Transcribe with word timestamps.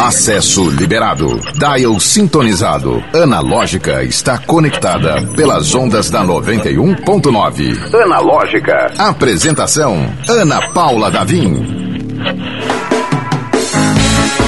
Acesso 0.00 0.70
liberado. 0.70 1.38
Dial 1.58 2.00
sintonizado. 2.00 3.04
Analógica 3.12 4.02
está 4.02 4.38
conectada 4.38 5.20
pelas 5.36 5.74
ondas 5.74 6.08
da 6.08 6.24
91.9. 6.24 7.94
Analógica. 8.02 8.86
Apresentação: 8.98 9.98
Ana 10.26 10.72
Paula 10.72 11.10
Davim. 11.10 11.52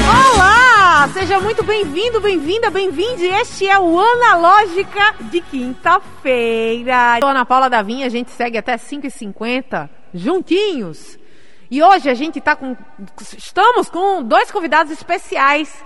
Olá! 0.08 1.06
Seja 1.12 1.38
muito 1.38 1.62
bem-vindo, 1.62 2.18
bem-vinda, 2.22 2.70
bem-vinde. 2.70 3.26
Este 3.26 3.68
é 3.68 3.78
o 3.78 4.00
Analógica 4.00 5.16
de 5.30 5.42
quinta-feira. 5.42 7.18
Sou 7.20 7.28
Ana 7.28 7.44
Paula 7.44 7.68
Davim, 7.68 8.04
a 8.04 8.08
gente 8.08 8.30
segue 8.30 8.56
até 8.56 8.78
5h50, 8.78 9.90
juntinhos. 10.14 11.20
E 11.72 11.82
hoje 11.82 12.10
a 12.10 12.12
gente 12.12 12.38
está 12.38 12.54
com. 12.54 12.76
Estamos 13.34 13.88
com 13.88 14.22
dois 14.22 14.50
convidados 14.50 14.92
especiais 14.92 15.82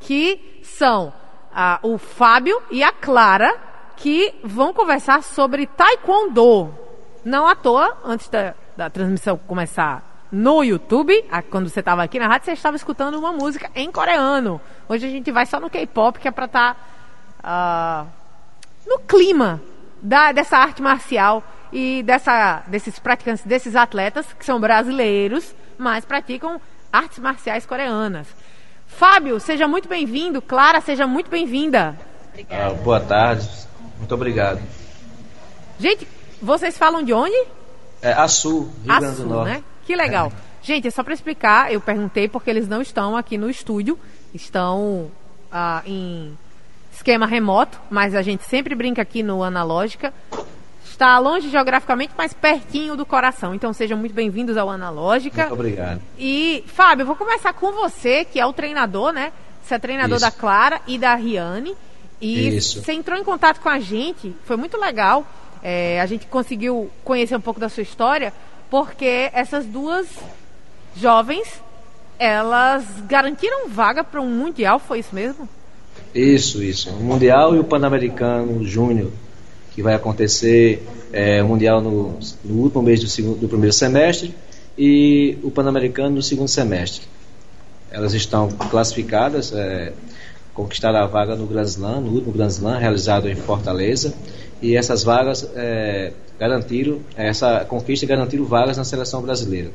que 0.00 0.60
são 0.64 1.12
ah, 1.54 1.78
o 1.84 1.98
Fábio 1.98 2.60
e 2.68 2.82
a 2.82 2.90
Clara, 2.90 3.56
que 3.96 4.34
vão 4.42 4.72
conversar 4.72 5.22
sobre 5.22 5.68
Taekwondo. 5.68 6.74
Não 7.24 7.46
à 7.46 7.54
toa, 7.54 7.96
antes 8.04 8.28
da, 8.28 8.56
da 8.76 8.90
transmissão 8.90 9.38
começar 9.46 10.26
no 10.32 10.64
YouTube, 10.64 11.24
quando 11.48 11.68
você 11.68 11.78
estava 11.78 12.02
aqui 12.02 12.18
na 12.18 12.26
rádio, 12.26 12.46
você 12.46 12.52
estava 12.54 12.74
escutando 12.74 13.16
uma 13.16 13.32
música 13.32 13.70
em 13.72 13.92
coreano. 13.92 14.60
Hoje 14.88 15.06
a 15.06 15.10
gente 15.10 15.30
vai 15.30 15.46
só 15.46 15.60
no 15.60 15.70
K-pop, 15.70 16.18
que 16.18 16.26
é 16.26 16.32
para 16.32 16.46
estar 16.46 16.76
tá, 17.40 18.04
uh, 18.04 18.88
no 18.88 18.98
clima 18.98 19.62
da, 20.02 20.32
dessa 20.32 20.56
arte 20.56 20.82
marcial 20.82 21.40
e 21.72 22.02
dessa, 22.02 22.62
desses 22.66 22.98
praticantes, 22.98 23.44
desses 23.44 23.76
atletas 23.76 24.26
que 24.32 24.44
são 24.44 24.60
brasileiros, 24.60 25.54
mas 25.78 26.04
praticam 26.04 26.60
artes 26.92 27.18
marciais 27.18 27.64
coreanas. 27.64 28.26
Fábio, 28.86 29.38
seja 29.38 29.68
muito 29.68 29.88
bem-vindo. 29.88 30.42
Clara, 30.42 30.80
seja 30.80 31.06
muito 31.06 31.30
bem-vinda. 31.30 31.96
Ah, 32.50 32.70
boa 32.82 33.00
tarde. 33.00 33.48
Muito 33.98 34.14
obrigado. 34.14 34.60
Gente, 35.78 36.06
vocês 36.42 36.76
falam 36.76 37.02
de 37.02 37.12
onde? 37.12 37.36
É, 38.02 38.12
Açu, 38.12 38.70
Rio 38.84 38.98
Grande 38.98 39.16
do 39.16 39.26
Norte. 39.26 39.50
Né? 39.50 39.64
Que 39.86 39.94
legal. 39.94 40.32
É. 40.34 40.50
Gente, 40.62 40.88
é 40.88 40.90
só 40.90 41.02
para 41.02 41.14
explicar, 41.14 41.72
eu 41.72 41.80
perguntei 41.80 42.28
porque 42.28 42.50
eles 42.50 42.68
não 42.68 42.82
estão 42.82 43.16
aqui 43.16 43.38
no 43.38 43.48
estúdio, 43.48 43.98
estão 44.34 45.10
ah, 45.50 45.82
em 45.86 46.36
esquema 46.92 47.26
remoto, 47.26 47.80
mas 47.88 48.14
a 48.14 48.20
gente 48.20 48.44
sempre 48.44 48.74
brinca 48.74 49.00
aqui 49.00 49.22
no 49.22 49.42
Analógica 49.42 50.12
está 50.84 51.18
longe 51.18 51.48
geograficamente, 51.48 52.12
mas 52.16 52.32
pertinho 52.32 52.96
do 52.96 53.06
coração. 53.06 53.54
Então 53.54 53.72
sejam 53.72 53.98
muito 53.98 54.14
bem-vindos 54.14 54.56
ao 54.56 54.68
Analógica. 54.70 55.42
Muito 55.42 55.54
obrigado. 55.54 56.00
E, 56.18 56.64
Fábio, 56.66 57.02
eu 57.02 57.06
vou 57.06 57.16
começar 57.16 57.52
com 57.52 57.72
você, 57.72 58.24
que 58.24 58.38
é 58.38 58.46
o 58.46 58.52
treinador, 58.52 59.12
né? 59.12 59.32
Você 59.62 59.74
é 59.74 59.78
treinador 59.78 60.16
Isso. 60.16 60.26
da 60.26 60.30
Clara 60.30 60.80
e 60.86 60.98
da 60.98 61.14
Riane. 61.14 61.74
E 62.20 62.56
Isso. 62.56 62.82
você 62.82 62.92
entrou 62.92 63.18
em 63.18 63.24
contato 63.24 63.60
com 63.60 63.68
a 63.68 63.78
gente, 63.78 64.34
foi 64.44 64.56
muito 64.56 64.78
legal. 64.78 65.26
É, 65.62 66.00
a 66.00 66.06
gente 66.06 66.26
conseguiu 66.26 66.90
conhecer 67.04 67.36
um 67.36 67.40
pouco 67.40 67.60
da 67.60 67.68
sua 67.68 67.82
história, 67.82 68.32
porque 68.70 69.30
essas 69.32 69.64
duas 69.64 70.06
jovens, 70.96 71.62
elas 72.18 72.84
garantiram 73.06 73.68
vaga 73.68 74.04
para 74.04 74.20
um 74.20 74.28
Mundial, 74.28 74.78
foi 74.78 74.98
isso 74.98 75.14
mesmo? 75.14 75.48
Isso, 76.14 76.62
isso. 76.62 76.90
O 76.90 77.02
Mundial 77.02 77.54
e 77.54 77.58
o 77.58 77.64
Pan-Americano 77.64 78.64
Júnior 78.64 79.10
que 79.70 79.82
vai 79.82 79.94
acontecer 79.94 80.82
é, 81.12 81.42
o 81.42 81.48
Mundial 81.48 81.80
no, 81.80 82.18
no, 82.44 82.62
último 82.62 82.82
mês 82.82 83.00
do, 83.00 83.08
segundo, 83.08 83.38
do 83.38 83.48
primeiro 83.48 83.72
semestre 83.72 84.34
e 84.76 85.38
o 85.42 85.50
Pan-Americano 85.50 86.16
no 86.16 86.22
segundo 86.22 86.48
semestre. 86.48 87.06
Elas 87.90 88.14
estão 88.14 88.48
classificadas, 88.48 89.52
é, 89.52 89.92
conquistaram 90.54 90.98
a 90.98 91.06
vaga 91.06 91.34
no 91.34 91.46
Grand 91.46 91.64
Slam, 91.64 92.00
no 92.00 92.12
último 92.12 92.32
Grand 92.32 92.48
Slam 92.48 92.78
realizado 92.78 93.28
em 93.28 93.34
Fortaleza, 93.34 94.14
e 94.62 94.76
essas 94.76 95.02
vagas 95.02 95.48
é, 95.54 96.12
garantiram, 96.38 97.00
essa 97.16 97.64
conquista 97.64 98.06
garantiram 98.06 98.44
vagas 98.44 98.76
na 98.76 98.84
seleção 98.84 99.22
brasileira. 99.22 99.70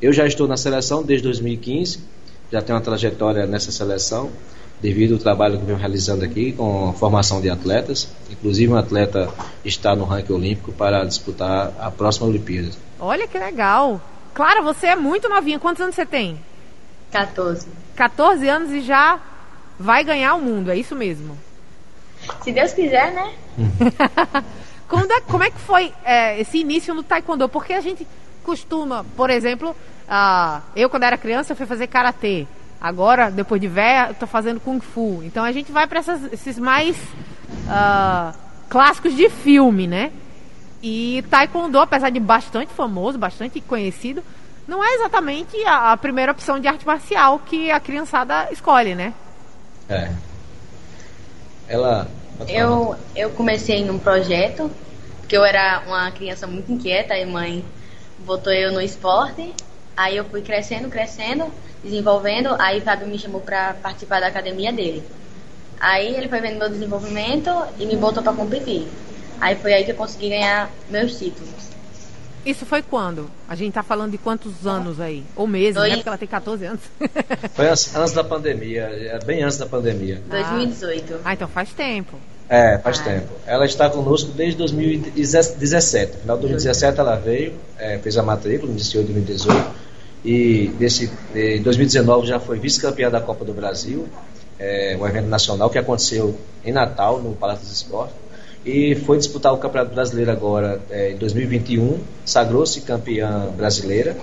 Eu 0.00 0.12
já 0.12 0.26
estou 0.26 0.48
na 0.48 0.56
seleção 0.56 1.02
desde 1.02 1.24
2015, 1.24 2.00
já 2.50 2.60
tenho 2.60 2.76
uma 2.76 2.84
trajetória 2.84 3.46
nessa 3.46 3.70
seleção, 3.70 4.30
devido 4.82 5.14
ao 5.14 5.18
trabalho 5.20 5.58
que 5.58 5.64
venho 5.64 5.78
realizando 5.78 6.24
aqui 6.24 6.52
com 6.52 6.90
a 6.90 6.92
formação 6.92 7.40
de 7.40 7.48
atletas. 7.48 8.12
Inclusive, 8.28 8.72
um 8.72 8.76
atleta 8.76 9.32
está 9.64 9.94
no 9.94 10.04
ranking 10.04 10.32
olímpico 10.32 10.72
para 10.72 11.04
disputar 11.04 11.72
a 11.78 11.88
próxima 11.90 12.26
Olimpíada. 12.26 12.70
Olha 12.98 13.28
que 13.28 13.38
legal! 13.38 14.00
Clara, 14.34 14.60
você 14.60 14.88
é 14.88 14.96
muito 14.96 15.28
novinha. 15.28 15.60
Quantos 15.60 15.80
anos 15.80 15.94
você 15.94 16.04
tem? 16.04 16.38
14. 17.12 17.68
14 17.94 18.48
anos 18.48 18.70
e 18.72 18.80
já 18.80 19.20
vai 19.78 20.02
ganhar 20.02 20.34
o 20.34 20.40
mundo, 20.40 20.70
é 20.70 20.76
isso 20.76 20.96
mesmo? 20.96 21.38
Se 22.42 22.50
Deus 22.50 22.72
quiser, 22.72 23.12
né? 23.12 23.32
como, 24.88 25.12
é, 25.12 25.20
como 25.20 25.44
é 25.44 25.50
que 25.50 25.58
foi 25.58 25.92
é, 26.04 26.40
esse 26.40 26.58
início 26.58 26.94
no 26.94 27.02
taekwondo? 27.02 27.48
Porque 27.48 27.72
a 27.72 27.80
gente 27.80 28.06
costuma, 28.42 29.04
por 29.16 29.30
exemplo, 29.30 29.70
uh, 29.70 30.62
eu 30.74 30.88
quando 30.88 31.04
era 31.04 31.16
criança 31.16 31.52
eu 31.52 31.56
fui 31.56 31.66
fazer 31.66 31.86
karatê. 31.86 32.46
Agora, 32.82 33.30
depois 33.30 33.60
de 33.60 33.68
velha, 33.68 34.08
eu 34.08 34.14
tô 34.14 34.26
fazendo 34.26 34.58
Kung 34.58 34.80
Fu. 34.80 35.22
Então 35.22 35.44
a 35.44 35.52
gente 35.52 35.70
vai 35.70 35.86
para 35.86 36.00
esses 36.32 36.58
mais 36.58 36.96
uh, 36.96 38.36
clássicos 38.68 39.14
de 39.14 39.30
filme, 39.30 39.86
né? 39.86 40.10
E 40.82 41.22
Taekwondo, 41.30 41.78
apesar 41.78 42.10
de 42.10 42.18
bastante 42.18 42.72
famoso, 42.72 43.16
bastante 43.16 43.60
conhecido, 43.60 44.20
não 44.66 44.82
é 44.82 44.94
exatamente 44.94 45.56
a, 45.64 45.92
a 45.92 45.96
primeira 45.96 46.32
opção 46.32 46.58
de 46.58 46.66
arte 46.66 46.84
marcial 46.84 47.38
que 47.38 47.70
a 47.70 47.78
criançada 47.78 48.48
escolhe, 48.50 48.96
né? 48.96 49.14
É. 49.88 50.10
Ela. 51.68 52.08
Eu, 52.48 52.96
eu 53.14 53.30
comecei 53.30 53.84
num 53.84 53.96
projeto, 53.96 54.68
porque 55.20 55.36
eu 55.36 55.44
era 55.44 55.84
uma 55.86 56.10
criança 56.10 56.48
muito 56.48 56.72
inquieta, 56.72 57.16
e 57.16 57.24
mãe 57.24 57.64
botou 58.26 58.52
eu 58.52 58.72
no 58.72 58.80
esporte. 58.80 59.54
Aí 59.96 60.16
eu 60.16 60.24
fui 60.24 60.42
crescendo, 60.42 60.88
crescendo 60.88 61.52
desenvolvendo, 61.82 62.54
aí 62.58 62.78
o 62.78 62.82
Fábio 62.82 63.08
me 63.08 63.18
chamou 63.18 63.40
para 63.40 63.74
participar 63.74 64.20
da 64.20 64.28
academia 64.28 64.72
dele. 64.72 65.02
Aí 65.80 66.14
ele 66.14 66.28
foi 66.28 66.40
vendo 66.40 66.58
meu 66.58 66.68
desenvolvimento 66.68 67.50
e 67.78 67.86
me 67.86 67.96
botou 67.96 68.22
para 68.22 68.32
competir. 68.32 68.86
Aí 69.40 69.56
foi 69.56 69.72
aí 69.74 69.84
que 69.84 69.90
eu 69.90 69.96
consegui 69.96 70.28
ganhar 70.28 70.70
meus 70.88 71.18
títulos. 71.18 71.50
Isso 72.46 72.64
foi 72.66 72.82
quando? 72.82 73.30
A 73.48 73.54
gente 73.54 73.72
tá 73.72 73.82
falando 73.82 74.12
de 74.12 74.18
quantos 74.18 74.66
anos 74.66 75.00
aí? 75.00 75.24
Ou 75.36 75.46
meses, 75.46 75.74
Dois... 75.74 75.90
né? 75.90 75.96
Porque 75.96 76.08
ela 76.08 76.18
tem 76.18 76.28
14 76.28 76.64
anos. 76.64 76.80
foi 77.54 77.68
antes 77.68 78.12
da 78.12 78.24
pandemia, 78.24 78.82
é 78.82 79.18
bem 79.24 79.42
antes 79.42 79.58
da 79.58 79.66
pandemia. 79.66 80.20
2018. 80.28 81.20
Ah, 81.24 81.34
então 81.34 81.48
faz 81.48 81.72
tempo. 81.72 82.16
É, 82.48 82.78
faz 82.78 83.00
ah. 83.00 83.04
tempo. 83.04 83.28
Ela 83.46 83.64
está 83.64 83.88
conosco 83.90 84.30
desde 84.32 84.58
2017. 84.58 86.12
No 86.12 86.20
final 86.20 86.36
de 86.36 86.42
2017 86.42 87.00
ela 87.00 87.16
veio, 87.16 87.54
é, 87.78 87.98
fez 87.98 88.16
a 88.16 88.22
matrícula, 88.22 88.70
iniciou 88.70 89.02
em 89.02 89.06
2018 89.06 89.81
e 90.24 90.68
desse, 90.78 91.10
em 91.34 91.62
2019 91.62 92.26
já 92.26 92.38
foi 92.38 92.58
vice-campeã 92.58 93.10
da 93.10 93.20
Copa 93.20 93.44
do 93.44 93.52
Brasil, 93.52 94.08
é, 94.58 94.96
um 95.00 95.06
evento 95.06 95.26
nacional 95.26 95.68
que 95.68 95.78
aconteceu 95.78 96.38
em 96.64 96.72
Natal, 96.72 97.20
no 97.20 97.34
Palácio 97.34 97.64
dos 97.64 97.72
Esportes, 97.72 98.14
e 98.64 98.94
foi 98.94 99.18
disputar 99.18 99.52
o 99.52 99.58
Campeonato 99.58 99.94
Brasileiro 99.94 100.30
agora 100.30 100.80
é, 100.88 101.10
em 101.10 101.16
2021, 101.16 101.98
sagrou-se 102.24 102.80
campeã 102.82 103.48
brasileira, 103.56 104.16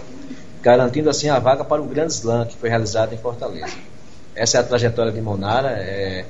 garantindo 0.62 1.10
assim 1.10 1.28
a 1.28 1.40
vaga 1.40 1.66
para 1.66 1.82
o 1.82 1.86
Grande 1.86 2.14
Slam 2.14 2.46
que 2.46 2.56
foi 2.56 2.70
realizado 2.70 3.14
em 3.14 3.18
Fortaleza. 3.18 3.76
Essa 4.34 4.58
é 4.58 4.60
a 4.62 4.64
trajetória 4.64 5.12
de 5.12 5.20
Monara, 5.20 5.72
é, 5.72 6.24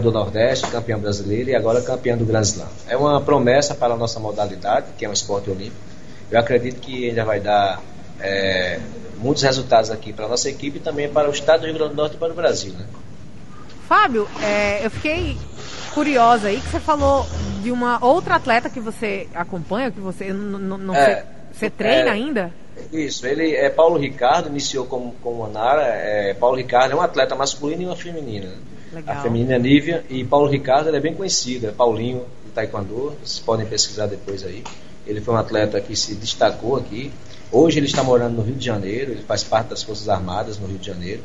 do 0.00 0.12
Nordeste, 0.12 0.68
campeã 0.68 0.96
brasileira 0.96 1.50
e 1.50 1.54
agora 1.56 1.82
campeã 1.82 2.16
do 2.16 2.24
Grand 2.24 2.42
Slam. 2.42 2.68
É 2.88 2.96
uma 2.96 3.20
promessa 3.20 3.74
para 3.74 3.94
a 3.94 3.96
nossa 3.96 4.20
modalidade, 4.20 4.86
que 4.96 5.04
é 5.04 5.08
um 5.08 5.12
esporte 5.12 5.50
olímpico. 5.50 5.76
Eu 6.30 6.38
acredito 6.38 6.80
que 6.80 7.08
ainda 7.08 7.24
vai 7.24 7.40
dar 7.40 7.82
é, 8.20 8.78
muitos 9.18 9.42
resultados 9.42 9.90
aqui 9.90 10.12
para 10.12 10.26
a 10.26 10.28
nossa 10.28 10.48
equipe 10.48 10.78
e 10.78 10.80
também 10.80 11.08
para 11.08 11.28
o 11.28 11.32
estado 11.32 11.60
do 11.60 11.66
Rio 11.66 11.74
Grande 11.74 11.90
do 11.90 11.96
Norte 11.96 12.16
e 12.16 12.18
para 12.18 12.32
o 12.32 12.36
Brasil. 12.36 12.72
Né? 12.72 12.86
Fábio, 13.88 14.28
é, 14.42 14.84
eu 14.84 14.90
fiquei 14.90 15.36
curiosa 15.94 16.48
aí 16.48 16.60
que 16.60 16.68
você 16.68 16.80
falou 16.80 17.26
de 17.62 17.70
uma 17.70 18.04
outra 18.04 18.36
atleta 18.36 18.68
que 18.68 18.80
você 18.80 19.26
acompanha, 19.34 19.90
que 19.90 20.00
você 20.00 20.32
não 20.32 20.94
é, 20.94 21.24
você 21.52 21.68
treina 21.70 22.10
é, 22.10 22.12
ainda? 22.12 22.52
Isso, 22.92 23.26
ele 23.26 23.54
é 23.54 23.68
Paulo 23.68 23.98
Ricardo, 23.98 24.48
iniciou 24.48 24.86
como, 24.86 25.14
como 25.22 25.44
Anara. 25.44 25.82
É, 25.82 26.34
Paulo 26.34 26.56
Ricardo 26.56 26.92
é 26.92 26.94
um 26.94 27.00
atleta 27.00 27.34
masculino 27.34 27.82
e 27.82 27.86
uma 27.86 27.96
feminina. 27.96 28.48
Legal. 28.92 29.16
A 29.16 29.20
feminina 29.20 29.54
é 29.54 29.58
Nívia 29.58 30.04
e 30.08 30.24
Paulo 30.24 30.48
Ricardo 30.48 30.94
é 30.94 31.00
bem 31.00 31.14
conhecido, 31.14 31.66
é 31.66 31.70
Paulinho 31.70 32.24
de 32.44 32.52
Taekwondo, 32.52 33.16
vocês 33.22 33.40
podem 33.40 33.66
pesquisar 33.66 34.06
depois 34.06 34.44
aí. 34.44 34.62
Ele 35.08 35.20
foi 35.20 35.34
um 35.34 35.38
atleta 35.38 35.80
que 35.80 35.96
se 35.96 36.14
destacou 36.14 36.76
aqui, 36.76 37.10
Hoje 37.50 37.78
ele 37.78 37.86
está 37.86 38.02
morando 38.02 38.36
no 38.36 38.42
Rio 38.42 38.56
de 38.56 38.64
Janeiro, 38.64 39.12
ele 39.12 39.22
faz 39.22 39.42
parte 39.42 39.68
das 39.68 39.82
Forças 39.82 40.06
Armadas 40.06 40.58
no 40.58 40.66
Rio 40.66 40.78
de 40.78 40.86
Janeiro 40.86 41.22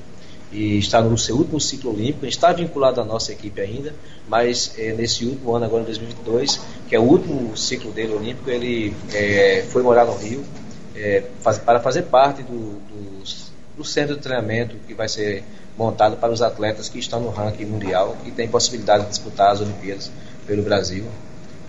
e 0.53 0.77
está 0.77 1.01
no 1.01 1.18
seu 1.18 1.35
último 1.35 1.59
ciclo 1.59 1.91
olímpico, 1.91 2.25
está 2.25 2.53
vinculado 2.53 3.01
à 3.01 3.03
nossa 3.03 3.33
equipe 3.33 3.59
ainda, 3.59 3.94
mas 4.25 4.74
é, 4.77 4.94
nesse 4.94 5.25
último 5.25 5.53
ano, 5.53 5.65
agora 5.65 5.81
em 5.81 5.85
2022, 5.85 6.62
que 6.88 6.95
é 6.95 7.00
o 7.00 7.03
último 7.03 7.57
ciclo 7.57 7.91
dele 7.91 8.13
olímpico, 8.13 8.50
ele 8.50 8.95
é, 9.13 9.65
foi 9.69 9.83
morar 9.83 10.06
no 10.06 10.15
Rio 10.15 10.45
é, 10.95 11.24
faz, 11.41 11.57
para 11.57 11.81
fazer 11.81 12.03
parte 12.03 12.41
do, 12.41 12.80
dos, 13.19 13.51
do 13.75 13.83
centro 13.83 14.15
de 14.15 14.21
treinamento 14.21 14.77
que 14.88 14.94
vai 14.94 15.09
ser 15.09 15.44
montado 15.77 16.15
para 16.15 16.31
os 16.31 16.41
atletas 16.41 16.88
que 16.88 17.00
estão 17.00 17.19
no 17.19 17.31
ranking 17.31 17.65
mundial 17.65 18.15
e 18.25 18.31
têm 18.31 18.47
possibilidade 18.47 19.03
de 19.03 19.09
disputar 19.09 19.51
as 19.51 19.59
Olimpíadas 19.59 20.09
pelo 20.47 20.63
Brasil, 20.63 21.03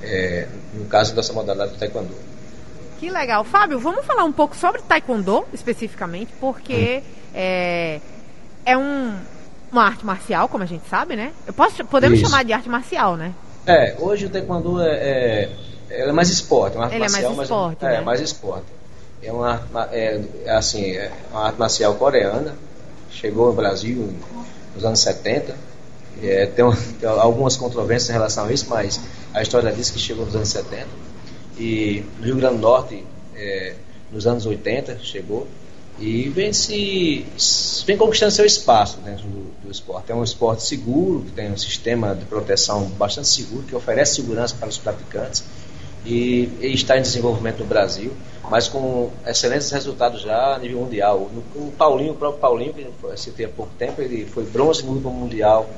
é, 0.04 0.48
no 0.74 0.84
caso 0.86 1.14
dessa 1.14 1.32
modalidade 1.32 1.72
do 1.72 1.78
Taekwondo. 1.78 2.14
Que 2.98 3.10
legal. 3.10 3.44
Fábio, 3.44 3.78
vamos 3.78 4.04
falar 4.06 4.24
um 4.24 4.32
pouco 4.32 4.56
sobre 4.56 4.80
Taekwondo 4.82 5.44
especificamente, 5.52 6.32
porque 6.40 7.02
hum. 7.02 7.30
é, 7.34 8.00
é 8.64 8.76
um, 8.76 9.14
uma 9.70 9.84
arte 9.84 10.06
marcial, 10.06 10.48
como 10.48 10.64
a 10.64 10.66
gente 10.66 10.88
sabe, 10.88 11.16
né? 11.16 11.32
Eu 11.46 11.52
posso, 11.52 11.84
podemos 11.84 12.18
Isso. 12.18 12.30
chamar 12.30 12.44
de 12.44 12.52
arte 12.52 12.68
marcial, 12.68 13.16
né? 13.16 13.34
É, 13.66 13.96
hoje 13.98 14.26
o 14.26 14.30
Taekwondo 14.30 14.80
é, 14.80 15.48
é, 15.90 16.00
é 16.00 16.12
mais 16.12 16.28
esporte, 16.30 16.76
uma 16.76 16.84
arte 16.84 16.94
Ele 16.94 17.00
marcial, 17.00 17.32
é 17.32 17.36
mais 17.36 17.48
esporte, 17.48 17.78
mas, 17.82 17.92
né? 17.92 17.98
é 17.98 18.00
mais 18.00 18.20
esporte. 18.20 18.66
É 19.22 19.32
uma, 19.32 19.60
é, 19.90 20.20
assim, 20.48 20.92
é 20.92 21.10
uma 21.30 21.46
arte 21.46 21.58
marcial 21.58 21.94
coreana, 21.94 22.54
chegou 23.10 23.46
ao 23.46 23.52
Brasil 23.52 24.12
nos 24.74 24.84
anos 24.84 25.00
70. 25.00 25.54
É, 26.22 26.46
tem, 26.46 26.64
tem, 27.00 27.08
algumas 27.08 27.56
controvérsias 27.56 28.10
em 28.10 28.12
relação 28.12 28.46
a 28.46 28.52
isso, 28.52 28.66
mas 28.68 29.00
a 29.34 29.42
história 29.42 29.72
diz 29.72 29.90
que 29.90 29.98
chegou 29.98 30.24
nos 30.24 30.34
anos 30.34 30.48
70. 30.48 30.86
E 31.58 32.04
no 32.18 32.24
Rio 32.24 32.36
Grande 32.36 32.56
do 32.56 32.62
Norte, 32.62 33.04
é, 33.34 33.74
nos 34.10 34.26
anos 34.26 34.46
80, 34.46 35.00
chegou. 35.00 35.46
E 35.98 36.28
vem, 36.28 36.52
se, 36.52 37.24
vem 37.86 37.96
conquistando 37.96 38.32
seu 38.32 38.44
espaço 38.44 38.98
dentro 38.98 39.24
do, 39.24 39.52
do 39.62 39.70
esporte. 39.70 40.10
É 40.10 40.14
um 40.14 40.24
esporte 40.24 40.64
seguro, 40.64 41.22
que 41.22 41.32
tem 41.32 41.52
um 41.52 41.56
sistema 41.56 42.14
de 42.14 42.24
proteção 42.24 42.86
bastante 42.90 43.28
seguro, 43.28 43.64
que 43.64 43.76
oferece 43.76 44.16
segurança 44.16 44.56
para 44.58 44.68
os 44.68 44.78
praticantes 44.78 45.44
e, 46.04 46.48
e 46.60 46.74
está 46.74 46.98
em 46.98 47.02
desenvolvimento 47.02 47.60
no 47.60 47.66
Brasil, 47.66 48.12
mas 48.50 48.68
com 48.68 49.10
excelentes 49.26 49.70
resultados 49.70 50.20
já 50.20 50.54
a 50.54 50.58
nível 50.58 50.80
mundial. 50.80 51.30
O, 51.54 51.72
Paulinho, 51.76 52.12
o 52.12 52.16
próprio 52.16 52.40
Paulinho, 52.40 52.74
que 52.74 52.86
eu 53.02 53.16
citei 53.16 53.46
há 53.46 53.48
pouco 53.48 53.72
tempo, 53.78 54.02
ele 54.02 54.26
foi 54.26 54.44
bronze 54.44 54.82
no 54.82 54.92
último 54.92 55.10
mundial 55.10 55.68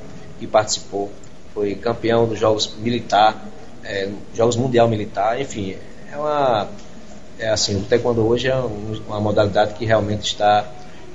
e 0.41 0.47
participou, 0.47 1.11
foi 1.57 1.73
campeão 1.73 2.27
dos 2.27 2.37
Jogos 2.37 2.75
Militar, 2.77 3.35
é, 3.83 4.11
Jogos 4.35 4.55
Mundial 4.55 4.87
Militar, 4.87 5.41
enfim, 5.41 5.75
é 6.13 6.15
uma 6.15 6.67
é 7.39 7.49
assim, 7.49 7.75
o 7.75 7.81
taekwondo 7.81 8.25
hoje 8.25 8.47
é 8.47 8.55
uma 8.55 9.19
modalidade 9.19 9.73
que 9.73 9.83
realmente 9.83 10.25
está 10.25 10.65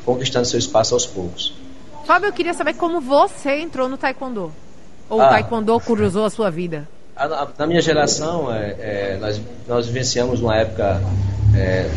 conquistando 0.05 0.47
seu 0.47 0.59
espaço 0.59 0.94
aos 0.94 1.06
poucos. 1.06 1.55
Fábio, 2.05 2.29
eu 2.29 2.33
queria 2.33 2.55
saber 2.55 2.75
como 2.75 3.00
você 3.00 3.61
entrou 3.61 3.89
no 3.89 3.97
taekwondo. 3.97 4.53
Ou 5.09 5.21
ah, 5.21 5.27
o 5.27 5.29
taekwondo 5.29 5.79
cruzou 5.79 6.25
a 6.25 6.31
sua 6.31 6.50
vida? 6.50 6.89
na 7.56 7.67
minha 7.67 7.81
geração, 7.81 8.53
é, 8.53 8.77
é, 8.81 9.19
nós, 9.21 9.41
nós 9.69 9.87
vivenciamos 9.87 10.41
uma 10.41 10.56
época 10.56 11.00
é, 11.56 11.89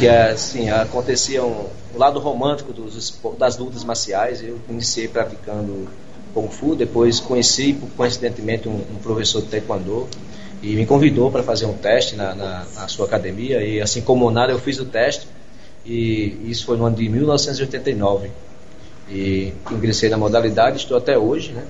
que 0.00 0.08
assim, 0.08 0.70
acontecia 0.70 1.44
um, 1.44 1.68
o 1.94 1.98
lado 1.98 2.18
romântico 2.18 2.72
dos, 2.72 3.20
das 3.38 3.56
lutas 3.58 3.84
marciais. 3.84 4.42
Eu 4.42 4.58
iniciei 4.68 5.06
praticando 5.06 5.88
Kung 6.34 6.48
Fu, 6.48 6.74
depois 6.74 7.20
conheci, 7.20 7.78
coincidentemente, 7.96 8.68
um, 8.68 8.74
um 8.74 8.96
professor 9.02 9.42
de 9.42 9.48
Taekwondo 9.48 10.08
e 10.62 10.74
me 10.74 10.86
convidou 10.86 11.30
para 11.30 11.42
fazer 11.42 11.66
um 11.66 11.74
teste 11.74 12.16
na, 12.16 12.34
na, 12.34 12.66
na, 12.74 12.88
sua 12.88 13.06
academia. 13.06 13.62
E 13.62 13.80
assim 13.80 14.00
como 14.00 14.30
nada 14.30 14.52
eu 14.52 14.58
fiz 14.58 14.78
o 14.78 14.84
teste. 14.84 15.26
E 15.84 16.38
isso 16.44 16.64
foi 16.64 16.76
no 16.76 16.86
ano 16.86 16.96
de 16.96 17.08
1989 17.08 18.30
e 19.10 19.52
ingressei 19.70 20.08
na 20.08 20.16
modalidade 20.16 20.76
estou 20.76 20.96
até 20.96 21.18
hoje 21.18 21.52
né? 21.52 21.64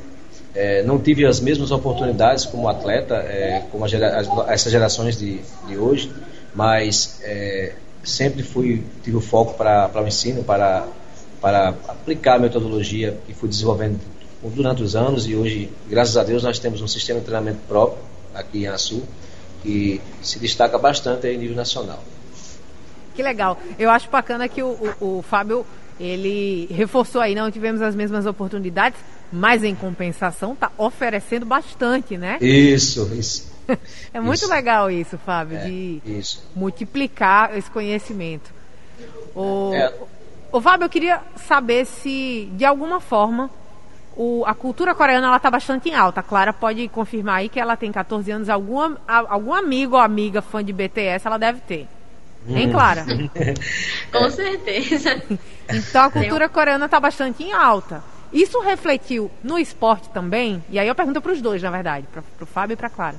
É, 0.55 0.83
não 0.83 0.99
tive 0.99 1.25
as 1.25 1.41
mesmas 1.41 1.71
oportunidades 1.71 2.45
como 2.45 2.69
atleta 2.69 3.15
é, 3.15 3.63
como 3.73 3.89
gera, 3.89 4.23
essas 4.49 4.71
gerações 4.71 5.17
de, 5.17 5.41
de 5.67 5.79
hoje 5.79 6.13
mas 6.55 7.21
é, 7.23 7.73
sempre 8.05 8.43
fui 8.43 8.85
tive 9.03 9.17
o 9.17 9.21
foco 9.21 9.55
para 9.55 9.91
o 9.95 10.07
ensino 10.07 10.45
para 10.45 10.87
para 11.41 11.71
aplicar 11.89 12.35
a 12.35 12.39
metodologia 12.39 13.17
que 13.27 13.33
fui 13.33 13.49
desenvolvendo 13.49 13.99
durante 14.51 14.83
os 14.83 14.97
anos 14.97 15.27
e 15.27 15.35
hoje 15.35 15.71
graças 15.89 16.17
a 16.17 16.25
Deus 16.25 16.43
nós 16.43 16.59
temos 16.59 16.81
um 16.81 16.89
sistema 16.89 17.21
de 17.21 17.27
treinamento 17.27 17.61
próprio 17.69 18.03
aqui 18.35 18.65
em 18.65 18.69
Açu, 18.69 19.03
que 19.63 20.01
se 20.23 20.39
destaca 20.39 20.79
bastante 20.79 21.27
em 21.29 21.39
nível 21.39 21.57
nacional. 21.57 22.03
Que 23.15 23.23
legal. 23.23 23.59
Eu 23.79 23.91
acho 23.91 24.09
bacana 24.11 24.49
que 24.49 24.63
o, 24.63 24.95
o, 25.01 25.19
o 25.19 25.23
Fábio 25.23 25.67
ele 26.01 26.67
reforçou 26.71 27.21
aí, 27.21 27.35
não 27.35 27.51
tivemos 27.51 27.83
as 27.83 27.95
mesmas 27.95 28.27
oportunidades, 28.27 28.99
mas 29.33 29.63
em 29.63 29.75
compensação 29.75 30.55
está 30.55 30.73
oferecendo 30.77 31.47
bastante, 31.47 32.17
né? 32.17 32.39
Isso, 32.41 33.11
isso. 33.15 33.53
é 34.13 34.21
muito 34.21 34.41
isso. 34.41 34.51
legal 34.51 34.91
isso, 34.91 35.17
Fábio, 35.19 35.59
é, 35.59 35.65
de 35.65 36.03
isso. 36.05 36.43
multiplicar 36.57 37.57
esse 37.57 37.71
conhecimento. 37.71 38.53
O, 39.35 39.73
é. 39.75 39.93
o 40.51 40.61
Fábio, 40.61 40.87
eu 40.87 40.91
queria 40.91 41.21
saber 41.37 41.87
se, 41.87 42.51
de 42.57 42.65
alguma 42.65 43.01
forma, 43.01 43.51
o, 44.17 44.45
a 44.47 44.55
cultura 44.55 44.95
coreana 44.95 45.27
ela 45.27 45.37
está 45.37 45.51
bastante 45.51 45.89
em 45.89 45.95
alta. 45.95 46.21
A 46.21 46.23
Clara 46.23 46.53
pode 46.53 46.87
confirmar 46.89 47.37
aí 47.37 47.49
que 47.49 47.61
ela 47.61 47.77
tem 47.77 47.91
14 47.91 48.31
anos. 48.31 48.49
Algum, 48.49 48.97
algum 49.07 49.55
amigo 49.55 49.97
ou 49.97 50.03
amiga 50.03 50.43
fã 50.43 50.65
de 50.65 50.73
BTS 50.73 51.27
ela 51.27 51.39
deve 51.39 51.61
ter. 51.61 51.89
Hein, 52.49 52.69
hum. 52.69 52.73
Clara? 52.73 53.05
Com 54.13 54.31
certeza. 54.31 55.23
Então 55.71 56.05
a 56.05 56.11
cultura 56.11 56.49
coreana 56.49 56.87
está 56.87 56.99
bastante 56.99 57.43
em 57.43 57.53
alta. 57.53 58.03
Isso 58.33 58.61
refletiu 58.61 59.31
no 59.43 59.59
esporte 59.59 60.09
também? 60.09 60.63
E 60.71 60.79
aí 60.79 60.89
eu 60.89 60.95
pergunto 60.95 61.21
para 61.21 61.33
os 61.33 61.41
dois, 61.41 61.63
na 61.63 61.71
verdade, 61.71 62.07
para 62.13 62.23
o 62.41 62.47
Fábio 62.47 62.75
e 62.75 62.77
para 62.77 62.87
a 62.87 62.91
Clara. 62.91 63.17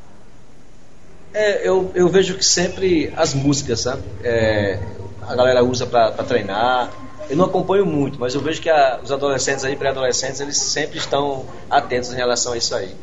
É, 1.34 1.68
eu, 1.68 1.92
eu 1.96 2.10
vejo 2.10 2.36
que 2.36 2.46
sempre 2.46 3.12
as 3.16 3.34
músicas, 3.34 3.82
sabe? 3.82 4.04
É, 4.24 4.80
a 5.22 5.36
galera 5.36 5.64
usa 5.64 5.86
para 5.86 6.12
treinar, 6.24 6.92
eu 7.30 7.38
não 7.38 7.46
acompanho 7.46 7.86
muito, 7.86 8.20
mas 8.20 8.34
eu 8.34 8.42
vejo 8.42 8.62
que 8.62 8.70
a, 8.70 9.00
os 9.04 9.12
adolescentes 9.12 9.64
aí, 9.64 9.76
pré-adolescentes, 9.76 10.40
eles 10.40 10.58
sempre 10.58 10.98
estão 10.98 11.46
atentos 11.70 12.12
em 12.12 12.16
relação 12.16 12.54
a 12.54 12.58
isso 12.58 12.76
aí. 12.76 12.94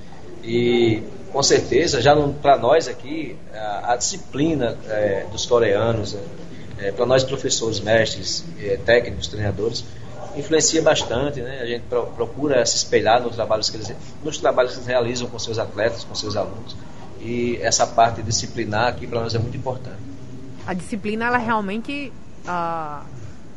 E 0.43 1.03
com 1.33 1.43
certeza, 1.43 2.01
já 2.01 2.15
para 2.43 2.59
nós 2.59 2.89
aqui, 2.89 3.37
a, 3.55 3.93
a 3.93 3.97
disciplina 3.97 4.77
é, 4.89 5.27
dos 5.31 5.47
coreanos, 5.47 6.15
é, 6.15 6.89
é 6.89 6.93
para 6.93 7.07
nós 7.07 7.25
professores, 7.25 7.81
mestres, 7.81 8.45
é, 8.61 8.77
técnicos, 8.77 9.29
treinadores, 9.29 9.85
influencia 10.37 10.83
bastante, 10.83 11.41
né? 11.41 11.61
A 11.61 11.67
gente 11.67 11.83
pro, 11.89 12.07
procura 12.07 12.65
se 12.65 12.77
espelhar 12.77 13.23
nos 13.23 13.35
trabalhos 13.35 13.69
que 13.69 13.77
eles, 13.77 13.93
nos 14.25 14.39
trabalhos 14.39 14.73
que 14.73 14.79
eles 14.79 14.87
realizam 14.87 15.29
com 15.29 15.39
seus 15.39 15.59
atletas, 15.59 16.05
com 16.05 16.15
seus 16.15 16.37
alunos. 16.37 16.77
E 17.21 17.59
essa 17.61 17.87
parte 17.87 18.23
disciplinar 18.23 18.89
aqui 18.89 19.07
para 19.07 19.21
nós 19.21 19.35
é 19.35 19.39
muito 19.39 19.57
importante. 19.57 19.99
A 20.67 20.75
disciplina, 20.75 21.27
ela 21.27 21.39
realmente 21.39 22.13
uh, 22.47 23.05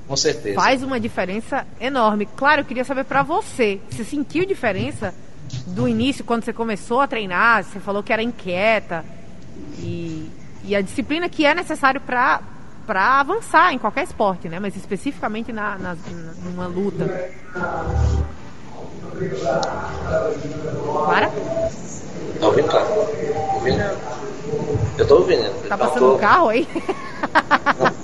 com 0.07 0.15
certeza. 0.15 0.55
Faz 0.55 0.83
uma 0.83 0.99
diferença 0.99 1.65
enorme. 1.79 2.27
Claro, 2.35 2.61
eu 2.61 2.65
queria 2.65 2.83
saber 2.83 3.05
para 3.05 3.23
você, 3.23 3.79
você 3.89 4.03
sentiu 4.03 4.45
diferença 4.45 5.13
do 5.67 5.87
início, 5.87 6.23
quando 6.23 6.43
você 6.43 6.53
começou 6.53 7.01
a 7.01 7.07
treinar? 7.07 7.63
Você 7.63 7.79
falou 7.79 8.03
que 8.03 8.11
era 8.11 8.21
inquieta. 8.23 9.05
E, 9.79 10.29
e 10.63 10.75
a 10.75 10.81
disciplina 10.81 11.29
que 11.29 11.45
é 11.45 11.53
necessário 11.53 12.01
para 12.01 12.41
para 12.85 13.21
avançar 13.21 13.73
em 13.73 13.77
qualquer 13.77 14.03
esporte, 14.03 14.49
né? 14.49 14.59
Mas 14.59 14.75
especificamente 14.75 15.53
na, 15.53 15.77
na, 15.77 15.95
numa 16.43 16.67
luta. 16.67 17.31
Para? 21.05 21.31
Tá 22.39 22.47
ouvindo, 22.47 22.67
claro? 22.67 22.87
Ouvindo? 23.53 23.81
Eu 24.97 25.07
tô 25.07 25.15
ouvindo. 25.15 25.67
Tá 25.69 25.77
passando 25.77 25.99
tô... 25.99 26.15
um 26.15 26.17
carro 26.17 26.49
aí? 26.49 26.67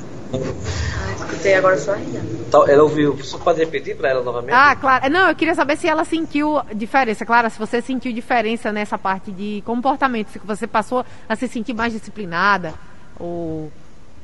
escutei 1.39 1.55
agora 1.55 1.77
só 1.77 1.93
ainda. 1.93 2.19
Então, 2.19 2.67
ela 2.67 2.83
ouviu. 2.83 3.15
Você 3.15 3.37
pode 3.37 3.59
repetir 3.59 3.95
para 3.95 4.09
ela 4.09 4.23
novamente? 4.23 4.53
Ah, 4.53 4.75
claro. 4.75 5.09
Não, 5.09 5.29
eu 5.29 5.35
queria 5.35 5.55
saber 5.55 5.77
se 5.77 5.87
ela 5.87 6.03
sentiu 6.03 6.61
diferença. 6.73 7.25
Clara, 7.25 7.49
se 7.49 7.57
você 7.57 7.81
sentiu 7.81 8.11
diferença 8.11 8.71
nessa 8.71 8.97
parte 8.97 9.31
de 9.31 9.61
comportamento, 9.65 10.29
se 10.29 10.39
você 10.39 10.67
passou 10.67 11.05
a 11.27 11.35
se 11.35 11.47
sentir 11.47 11.73
mais 11.73 11.93
disciplinada, 11.93 12.73
o, 13.19 13.71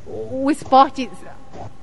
o 0.05 0.49
esporte, 0.51 1.09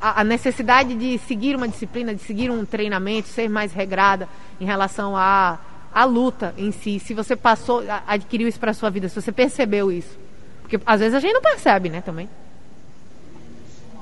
a, 0.00 0.20
a 0.20 0.24
necessidade 0.24 0.94
de 0.94 1.18
seguir 1.18 1.56
uma 1.56 1.68
disciplina, 1.68 2.14
de 2.14 2.22
seguir 2.22 2.50
um 2.50 2.64
treinamento, 2.64 3.28
ser 3.28 3.48
mais 3.48 3.72
regrada 3.72 4.28
em 4.60 4.64
relação 4.64 5.16
à 5.16 5.58
a, 5.94 6.02
a 6.02 6.04
luta 6.04 6.54
em 6.58 6.72
si. 6.72 6.98
Se 6.98 7.14
você 7.14 7.36
passou, 7.36 7.82
adquiriu 8.06 8.48
isso 8.48 8.60
para 8.60 8.74
sua 8.74 8.90
vida, 8.90 9.08
se 9.08 9.20
você 9.20 9.32
percebeu 9.32 9.90
isso. 9.90 10.18
Porque 10.62 10.80
às 10.86 11.00
vezes 11.00 11.14
a 11.14 11.20
gente 11.20 11.34
não 11.34 11.42
percebe, 11.42 11.88
né, 11.88 12.00
também. 12.00 12.28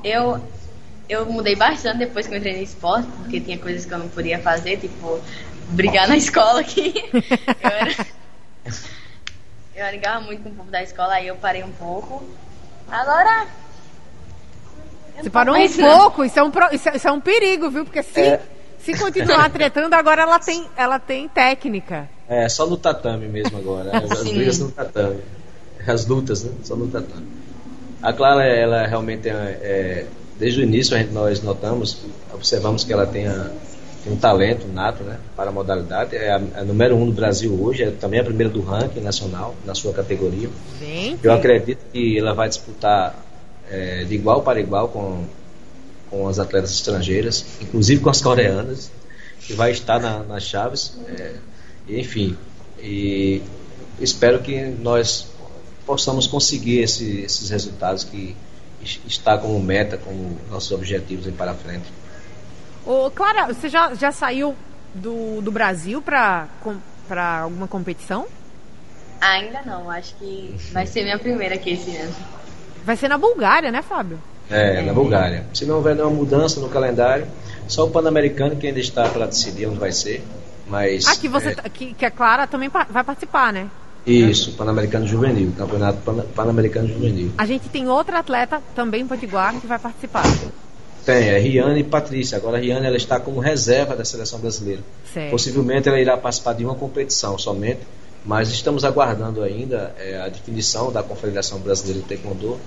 Eu 0.03 0.41
eu 1.09 1.27
mudei 1.27 1.57
bastante 1.57 1.99
depois 1.99 2.27
que 2.27 2.35
eu 2.35 2.39
entrei 2.39 2.57
no 2.57 2.63
esporte, 2.63 3.09
porque 3.17 3.41
tinha 3.41 3.59
coisas 3.59 3.85
que 3.85 3.93
eu 3.93 3.99
não 3.99 4.09
podia 4.09 4.39
fazer, 4.39 4.77
tipo 4.77 5.21
brigar 5.71 6.09
na 6.09 6.17
escola 6.17 6.61
aqui. 6.61 6.95
eu 7.13 7.71
era. 7.71 8.07
Eu 9.75 9.91
ligava 9.91 10.21
muito 10.21 10.43
com 10.43 10.51
o 10.51 10.53
povo 10.53 10.71
da 10.71 10.83
escola, 10.83 11.15
aí 11.15 11.27
eu 11.27 11.37
parei 11.37 11.65
um 11.65 11.73
pouco. 11.73 12.23
Agora. 12.89 13.47
Você 15.21 15.31
parou 15.31 15.57
um 15.57 15.69
pouco, 15.69 16.25
isso 16.25 16.39
é 16.39 16.43
um, 16.43 16.53
isso 16.73 16.89
é, 16.89 16.97
isso 16.97 17.09
é 17.09 17.13
um 17.13 17.21
perigo, 17.21 17.69
viu? 17.71 17.85
Porque 17.85 18.03
se, 18.03 18.21
é... 18.21 18.43
se 18.79 18.97
continuar 18.97 19.51
tretando, 19.53 19.95
agora 19.95 20.23
ela 20.23 20.39
tem, 20.39 20.67
ela 20.77 20.99
tem 20.99 21.29
técnica. 21.29 22.09
É, 22.29 22.49
só 22.49 22.67
no 22.67 22.77
tatame 22.77 23.27
mesmo 23.27 23.59
agora. 23.59 23.99
As 23.99 24.23
brigas 24.23 24.59
no 24.61 24.71
tatame. 24.71 25.21
As 25.87 26.07
lutas, 26.07 26.45
né? 26.45 26.53
Só 26.63 26.77
no 26.77 26.89
tatame. 26.89 27.40
A 28.03 28.13
Clara, 28.13 28.45
ela 28.45 28.87
realmente 28.87 29.29
é, 29.29 29.33
é 29.33 30.07
desde 30.41 30.61
o 30.61 30.63
início 30.63 30.97
gente, 30.97 31.13
nós 31.13 31.43
notamos, 31.43 31.99
observamos 32.33 32.83
que 32.83 32.93
ela 32.93 33.07
tem, 33.07 33.29
a, 33.29 33.51
tem 34.03 34.13
um 34.13 34.17
talento 34.17 34.67
nato 34.67 35.05
né, 35.05 35.19
para 35.37 35.51
a 35.51 35.53
modalidade. 35.53 36.17
É 36.17 36.31
a, 36.31 36.37
a, 36.37 36.65
número 36.65 36.97
um 36.97 37.05
do 37.05 37.13
Brasil 37.13 37.53
hoje, 37.63 37.83
é 37.83 37.91
também 37.91 38.19
a 38.19 38.25
primeira 38.25 38.51
do 38.51 38.63
ranking 38.63 39.01
nacional 39.01 39.55
na 39.67 39.75
sua 39.75 39.93
categoria. 39.93 40.49
Gente. 40.81 41.19
Eu 41.23 41.33
acredito 41.33 41.81
que 41.93 42.19
ela 42.19 42.33
vai 42.33 42.49
disputar 42.49 43.15
é, 43.71 44.05
de 44.05 44.15
igual 44.15 44.43
para 44.43 44.59
igual 44.59 44.89
com, 44.89 45.25
com 46.09 46.27
as 46.27 46.39
atletas 46.39 46.71
estrangeiras, 46.71 47.45
inclusive 47.61 48.01
com 48.01 48.09
as 48.09 48.23
coreanas, 48.23 48.91
que 49.41 49.53
vai 49.53 49.71
estar 49.73 50.01
na, 50.01 50.21
nas 50.21 50.45
chaves. 50.45 50.97
É, 51.07 51.35
enfim, 51.87 52.35
e 52.83 53.43
espero 54.01 54.39
que 54.39 54.59
nós 54.81 55.27
possamos 55.91 56.29
conseguir 56.29 56.79
esse, 56.79 57.23
esses 57.23 57.51
resultados 57.51 58.05
que 58.05 58.37
está 59.07 59.37
como 59.37 59.59
meta, 59.61 59.99
como 59.99 60.39
nossos 60.49 60.71
objetivos 60.71 61.27
aí 61.27 61.33
para 61.33 61.53
frente. 61.53 61.87
Ô, 62.87 63.11
Clara, 63.11 63.53
você 63.53 63.69
já, 63.69 63.93
já 63.95 64.13
saiu 64.13 64.55
do, 64.95 65.41
do 65.43 65.51
Brasil 65.51 66.01
para 66.01 66.49
alguma 67.43 67.67
competição? 67.67 68.27
Ainda 69.21 69.63
não, 69.67 69.91
acho 69.91 70.15
que 70.15 70.55
vai 70.73 70.87
ser 70.87 71.03
minha 71.03 71.19
primeira 71.19 71.57
aqui 71.57 71.73
esse 71.73 71.95
ano. 71.97 72.15
Vai 72.85 72.97
ser 72.97 73.09
na 73.09 73.19
Bulgária, 73.19 73.73
né, 73.73 73.83
Fábio? 73.83 74.19
É, 74.49 74.77
é. 74.77 74.83
na 74.83 74.93
Bulgária. 74.93 75.45
Se 75.53 75.67
não 75.67 75.77
houver 75.77 75.97
nenhuma 75.97 76.15
mudança 76.15 76.61
no 76.61 76.69
calendário, 76.69 77.27
só 77.67 77.85
o 77.85 77.91
Pan-Americano 77.91 78.57
que 78.57 78.69
ainda 78.69 78.81
está 78.81 79.09
para 79.09 79.27
decidir 79.27 79.67
onde 79.67 79.79
vai 79.79 79.93
ser. 79.93 80.25
Mas, 80.69 81.07
ah, 81.09 81.17
que, 81.17 81.29
você, 81.29 81.51
é... 81.51 81.69
que, 81.69 81.95
que 81.95 82.07
a 82.07 82.11
Clara 82.13 82.47
também 82.47 82.69
vai 82.69 83.03
participar, 83.03 83.53
né? 83.53 83.69
Isso, 84.07 84.53
Pan-Americano 84.53 85.07
Juvenil, 85.07 85.53
Campeonato 85.57 85.99
Pan-Americano 86.35 86.89
Juvenil. 86.89 87.33
A 87.37 87.45
gente 87.45 87.69
tem 87.69 87.89
outra 87.89 88.19
atleta 88.19 88.61
também 88.75 89.03
em 89.03 89.07
Potiguar 89.07 89.59
que 89.61 89.67
vai 89.67 89.79
participar. 89.79 90.25
Tem, 91.05 91.29
é 91.29 91.39
Riane 91.39 91.81
e 91.81 91.85
Patrícia. 91.85 92.37
Agora 92.37 92.59
a 92.59 92.61
Riane 92.61 92.87
ela 92.87 92.97
está 92.97 93.19
como 93.19 93.41
reserva 93.41 93.97
da 93.97 94.05
seleção 94.05 94.39
brasileira. 94.39 94.83
Certo. 95.13 95.31
Possivelmente 95.31 95.89
ela 95.89 96.01
irá 96.01 96.17
participar 96.17 96.55
de 96.55 96.65
uma 96.65 96.75
competição 96.75 97.39
somente, 97.39 97.81
mas 98.25 98.51
estamos 98.51 98.85
aguardando 98.85 99.43
ainda 99.43 99.95
é, 99.99 100.21
a 100.21 100.29
definição 100.29 100.93
da 100.93 101.03
Confederação 101.03 101.59
Brasileira 101.59 102.01
de 102.01 102.07
Taekwondo. 102.07 102.59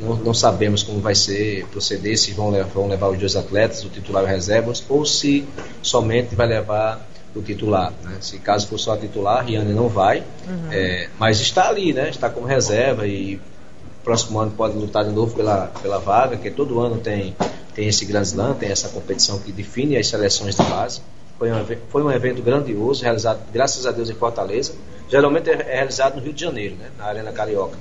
Não, 0.00 0.16
não, 0.16 0.34
sabemos 0.34 0.82
como 0.82 0.98
vai 0.98 1.14
ser 1.14 1.66
proceder, 1.66 2.18
se 2.18 2.32
vão 2.32 2.50
levar, 2.50 2.68
vão 2.68 2.88
levar 2.88 3.10
os 3.10 3.18
dois 3.18 3.36
atletas, 3.36 3.84
o 3.84 3.88
titular 3.88 4.24
e 4.24 4.26
o 4.26 4.28
reservas, 4.28 4.84
ou 4.88 5.06
se 5.06 5.46
somente 5.82 6.34
vai 6.34 6.48
levar 6.48 7.06
o 7.34 7.42
titular. 7.42 7.92
Né? 8.02 8.16
Se 8.20 8.38
caso 8.38 8.66
for 8.68 8.78
só 8.78 8.96
titular, 8.96 9.44
Riane 9.44 9.72
não 9.72 9.88
vai, 9.88 10.20
uhum. 10.46 10.72
é, 10.72 11.08
mas 11.18 11.40
está 11.40 11.68
ali, 11.68 11.92
né? 11.92 12.08
está 12.10 12.30
como 12.30 12.46
reserva 12.46 13.06
e 13.06 13.40
próximo 14.04 14.38
ano 14.38 14.50
pode 14.50 14.76
lutar 14.76 15.04
de 15.04 15.10
novo 15.10 15.34
pela, 15.34 15.68
pela 15.82 15.98
vaga, 15.98 16.36
que 16.36 16.50
todo 16.50 16.78
ano 16.80 16.98
tem, 16.98 17.34
tem 17.74 17.88
esse 17.88 18.04
Grand 18.04 18.22
Slam, 18.22 18.54
tem 18.54 18.70
essa 18.70 18.90
competição 18.90 19.38
que 19.38 19.50
define 19.50 19.96
as 19.96 20.06
seleções 20.06 20.54
de 20.54 20.62
base. 20.62 21.00
Foi 21.38 21.50
um, 21.50 21.64
foi 21.88 22.02
um 22.02 22.10
evento 22.10 22.42
grandioso, 22.42 23.02
realizado, 23.02 23.40
graças 23.52 23.86
a 23.86 23.90
Deus, 23.90 24.10
em 24.10 24.14
Fortaleza. 24.14 24.74
Geralmente 25.08 25.50
é, 25.50 25.54
é 25.54 25.74
realizado 25.76 26.16
no 26.16 26.22
Rio 26.22 26.32
de 26.32 26.40
Janeiro, 26.40 26.76
né? 26.76 26.90
na 26.98 27.06
Arena 27.06 27.32
Carioca. 27.32 27.76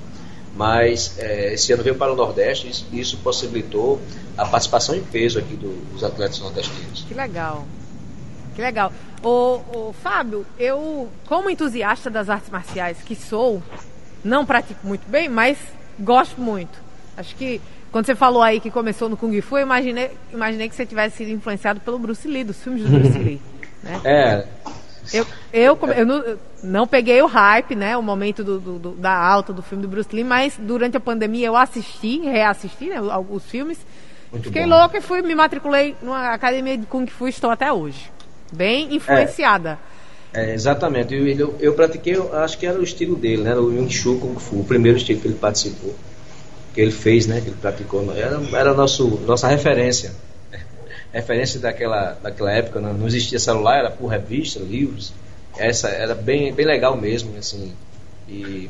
Mas 0.56 1.18
é, 1.18 1.54
esse 1.54 1.72
ano 1.74 1.84
veio 1.84 1.96
para 1.96 2.14
o 2.14 2.16
Nordeste 2.16 2.68
e 2.68 2.70
isso, 2.70 2.88
isso 2.92 3.18
possibilitou 3.18 4.00
a 4.38 4.46
participação 4.46 4.96
em 4.96 5.02
peso 5.02 5.40
aqui 5.40 5.56
do, 5.56 5.76
dos 5.92 6.04
atletas 6.04 6.40
nordestinos. 6.40 7.06
Que 7.08 7.14
legal. 7.14 7.66
Que 8.56 8.62
legal. 8.62 8.92
O, 9.24 9.62
o 9.74 9.96
Fábio, 10.04 10.46
eu, 10.60 11.10
como 11.28 11.50
entusiasta 11.50 12.10
das 12.10 12.30
artes 12.30 12.50
marciais 12.50 12.98
que 13.02 13.16
sou, 13.16 13.64
não 14.24 14.46
pratico 14.46 14.86
muito 14.86 15.10
bem, 15.10 15.30
mas 15.30 15.58
gosto 15.98 16.42
muito. 16.42 16.78
Acho 17.16 17.34
que 17.36 17.62
quando 17.90 18.06
você 18.06 18.16
falou 18.16 18.42
aí 18.42 18.60
que 18.60 18.70
começou 18.70 19.08
no 19.08 19.16
Kung 19.16 19.40
Fu, 19.42 19.58
eu 19.58 19.62
imaginei, 19.62 20.12
imaginei 20.32 20.68
que 20.68 20.76
você 20.76 20.86
tivesse 20.86 21.18
sido 21.18 21.32
influenciado 21.32 21.80
pelo 21.80 21.98
Bruce 21.98 22.28
Lee, 22.28 22.44
dos 22.44 22.62
filmes 22.62 22.84
do 22.84 22.90
Bruce 22.90 23.18
Lee. 23.18 23.42
Né? 23.84 24.00
É. 24.06 24.48
Eu, 25.12 25.28
eu, 25.52 25.78
eu, 25.94 26.06
não, 26.06 26.38
não, 26.64 26.88
peguei 26.88 27.22
o 27.22 27.26
hype, 27.26 27.76
né? 27.76 27.98
O 27.98 28.02
momento 28.02 28.42
do, 28.42 28.58
do, 28.58 28.92
da 28.92 29.14
alta 29.14 29.52
do 29.52 29.62
filme 29.62 29.82
do 29.82 29.90
Bruce 29.90 30.08
Lee, 30.16 30.24
mas 30.24 30.56
durante 30.58 30.96
a 30.96 31.02
pandemia 31.02 31.48
eu 31.48 31.58
assisti, 31.58 32.22
reassisti 32.22 32.86
né, 32.86 33.02
os 33.02 33.44
filmes. 33.44 33.78
Muito 34.32 34.46
Fiquei 34.46 34.64
bom. 34.64 34.70
louca 34.70 35.00
e 35.00 35.02
fui, 35.02 35.22
me 35.22 35.36
matriculei 35.36 35.98
numa 36.02 36.30
academia 36.30 36.78
de 36.78 36.86
Kung 36.86 37.06
Fu 37.08 37.28
e 37.28 37.32
estou 37.32 37.52
até 37.52 37.74
hoje 37.74 38.10
bem 38.54 38.96
influenciada. 38.96 39.80
É, 40.34 40.52
é 40.52 40.54
exatamente. 40.54 41.14
Eu, 41.14 41.28
eu, 41.28 41.56
eu, 41.60 41.74
pratiquei, 41.74 42.16
acho 42.34 42.58
que 42.58 42.66
era 42.66 42.80
o 42.80 42.84
estilo 42.84 43.16
dele, 43.16 43.44
né? 43.44 43.56
O 43.56 43.68
Wing 43.68 43.92
Chun 43.92 44.20
Kung 44.20 44.40
Fu, 44.40 44.60
o 44.60 44.64
primeiro 44.64 44.98
estilo 44.98 45.20
que 45.20 45.28
ele 45.28 45.36
participou, 45.36 45.96
que 46.74 46.82
ele 46.82 46.92
fez, 46.92 47.28
né? 47.28 47.42
Que 47.42 47.50
ele 47.50 47.58
praticou. 47.60 48.16
Era, 48.16 48.42
era 48.54 48.74
nosso, 48.74 49.08
nossa 49.28 49.48
referência. 49.48 50.12
referência 51.14 51.60
daquela, 51.60 52.18
daquela 52.22 52.52
época, 52.52 52.80
não, 52.80 52.94
não 52.94 53.08
existia 53.08 53.40
celular, 53.40 53.80
era 53.80 53.92
por 53.92 54.08
revista, 54.08 54.60
livros. 54.60 55.14
Essa 55.58 55.90
era 55.90 56.16
bem, 56.16 56.52
bem 56.52 56.66
legal 56.66 56.98
mesmo, 56.98 57.38
assim. 57.38 57.74
E 58.28 58.70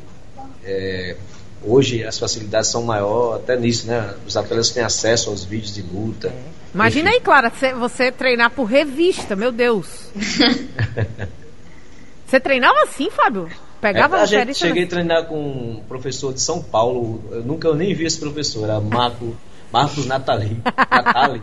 é, 0.64 1.16
hoje 1.62 2.04
as 2.04 2.18
facilidades 2.18 2.68
são 2.70 2.82
maiores 2.82 3.42
até 3.42 3.56
nisso, 3.56 3.86
né? 3.86 4.14
Os 4.26 4.36
atletas 4.36 4.70
têm 4.70 4.82
acesso 4.82 5.30
aos 5.30 5.44
vídeos 5.44 5.74
de 5.74 5.82
luta. 5.82 6.28
É. 6.28 6.63
Imagina 6.74 7.10
Enfim. 7.10 7.18
aí, 7.18 7.22
Clara, 7.22 7.52
você 7.78 8.10
treinar 8.10 8.50
por 8.50 8.64
revista, 8.64 9.36
meu 9.36 9.52
Deus. 9.52 10.10
você 12.26 12.40
treinava 12.40 12.82
assim, 12.82 13.10
Fábio? 13.10 13.48
Pegava 13.80 14.18
é, 14.18 14.22
a 14.22 14.26
gente 14.26 14.54
cheguei 14.54 14.84
a 14.84 14.88
treinar 14.88 15.26
com 15.26 15.38
um 15.38 15.82
professor 15.86 16.32
de 16.32 16.40
São 16.40 16.60
Paulo. 16.60 17.22
Eu 17.30 17.44
nunca 17.44 17.68
eu 17.68 17.76
nem 17.76 17.94
vi 17.94 18.06
esse 18.06 18.18
professor, 18.18 18.64
era 18.64 18.80
Marco, 18.80 19.36
Marcos 19.70 20.06
Natali. 20.06 20.60
Natali. 20.90 21.42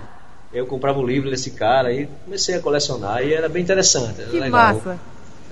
Eu 0.52 0.68
comprava 0.68 1.00
o 1.00 1.06
livro 1.06 1.30
desse 1.30 1.52
cara 1.52 1.94
e 1.94 2.08
comecei 2.26 2.56
a 2.56 2.60
colecionar 2.60 3.24
e 3.24 3.34
era 3.34 3.48
bem 3.48 3.64
interessante. 3.64 4.20
Era 4.20 4.30
que 4.30 4.40
legal. 4.40 4.74
massa. 4.74 5.00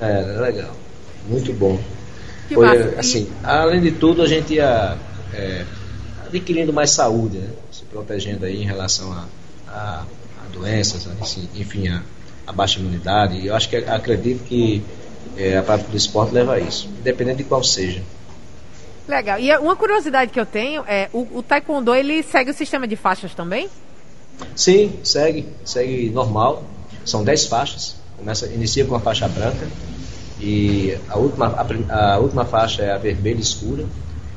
É, 0.01 0.11
era 0.11 0.41
legal. 0.41 0.71
Muito 1.27 1.53
bom. 1.53 1.79
Que 2.49 2.55
Foi, 2.55 2.67
massa. 2.67 2.99
assim, 2.99 3.31
além 3.43 3.79
de 3.79 3.91
tudo, 3.91 4.23
a 4.23 4.27
gente 4.27 4.55
ia 4.55 4.97
é, 5.33 5.63
adquirindo 6.25 6.73
mais 6.73 6.91
saúde, 6.91 7.37
né? 7.37 7.49
se 7.71 7.85
protegendo 7.85 8.45
aí 8.45 8.61
em 8.61 8.65
relação 8.65 9.13
a, 9.13 9.25
a, 9.69 10.05
a 10.43 10.49
doenças, 10.51 11.07
assim, 11.21 11.47
enfim, 11.55 11.87
a, 11.87 12.01
a, 12.47 12.51
baixa 12.51 12.79
imunidade. 12.79 13.37
E 13.37 13.47
eu 13.47 13.55
acho 13.55 13.69
que 13.69 13.77
acredito 13.77 14.43
que 14.43 14.83
é, 15.37 15.57
a 15.57 15.63
prática 15.63 15.89
do 15.89 15.97
esporte 15.97 16.33
leva 16.33 16.53
a 16.53 16.59
isso, 16.59 16.87
independente 16.99 17.37
de 17.37 17.43
qual 17.43 17.63
seja. 17.63 18.01
Legal. 19.07 19.39
E 19.39 19.55
uma 19.57 19.75
curiosidade 19.75 20.31
que 20.31 20.39
eu 20.39 20.45
tenho 20.45 20.83
é 20.87 21.09
o, 21.11 21.39
o 21.39 21.43
taekwondo 21.43 21.95
ele 21.95 22.21
segue 22.21 22.51
o 22.51 22.53
sistema 22.53 22.87
de 22.87 22.95
faixas 22.95 23.33
também? 23.33 23.67
Sim, 24.55 24.99
segue, 25.03 25.47
segue 25.65 26.09
normal. 26.09 26.63
São 27.05 27.23
10 27.23 27.45
faixas. 27.47 27.95
Começa, 28.17 28.45
inicia 28.47 28.85
com 28.85 28.95
a 28.95 28.99
faixa 28.99 29.27
branca 29.27 29.67
e 30.39 30.97
a 31.09 31.17
última, 31.17 31.47
a, 31.47 32.13
a 32.13 32.19
última 32.19 32.45
faixa 32.45 32.83
é 32.83 32.91
a 32.91 32.97
vermelha 32.97 33.39
escura. 33.39 33.85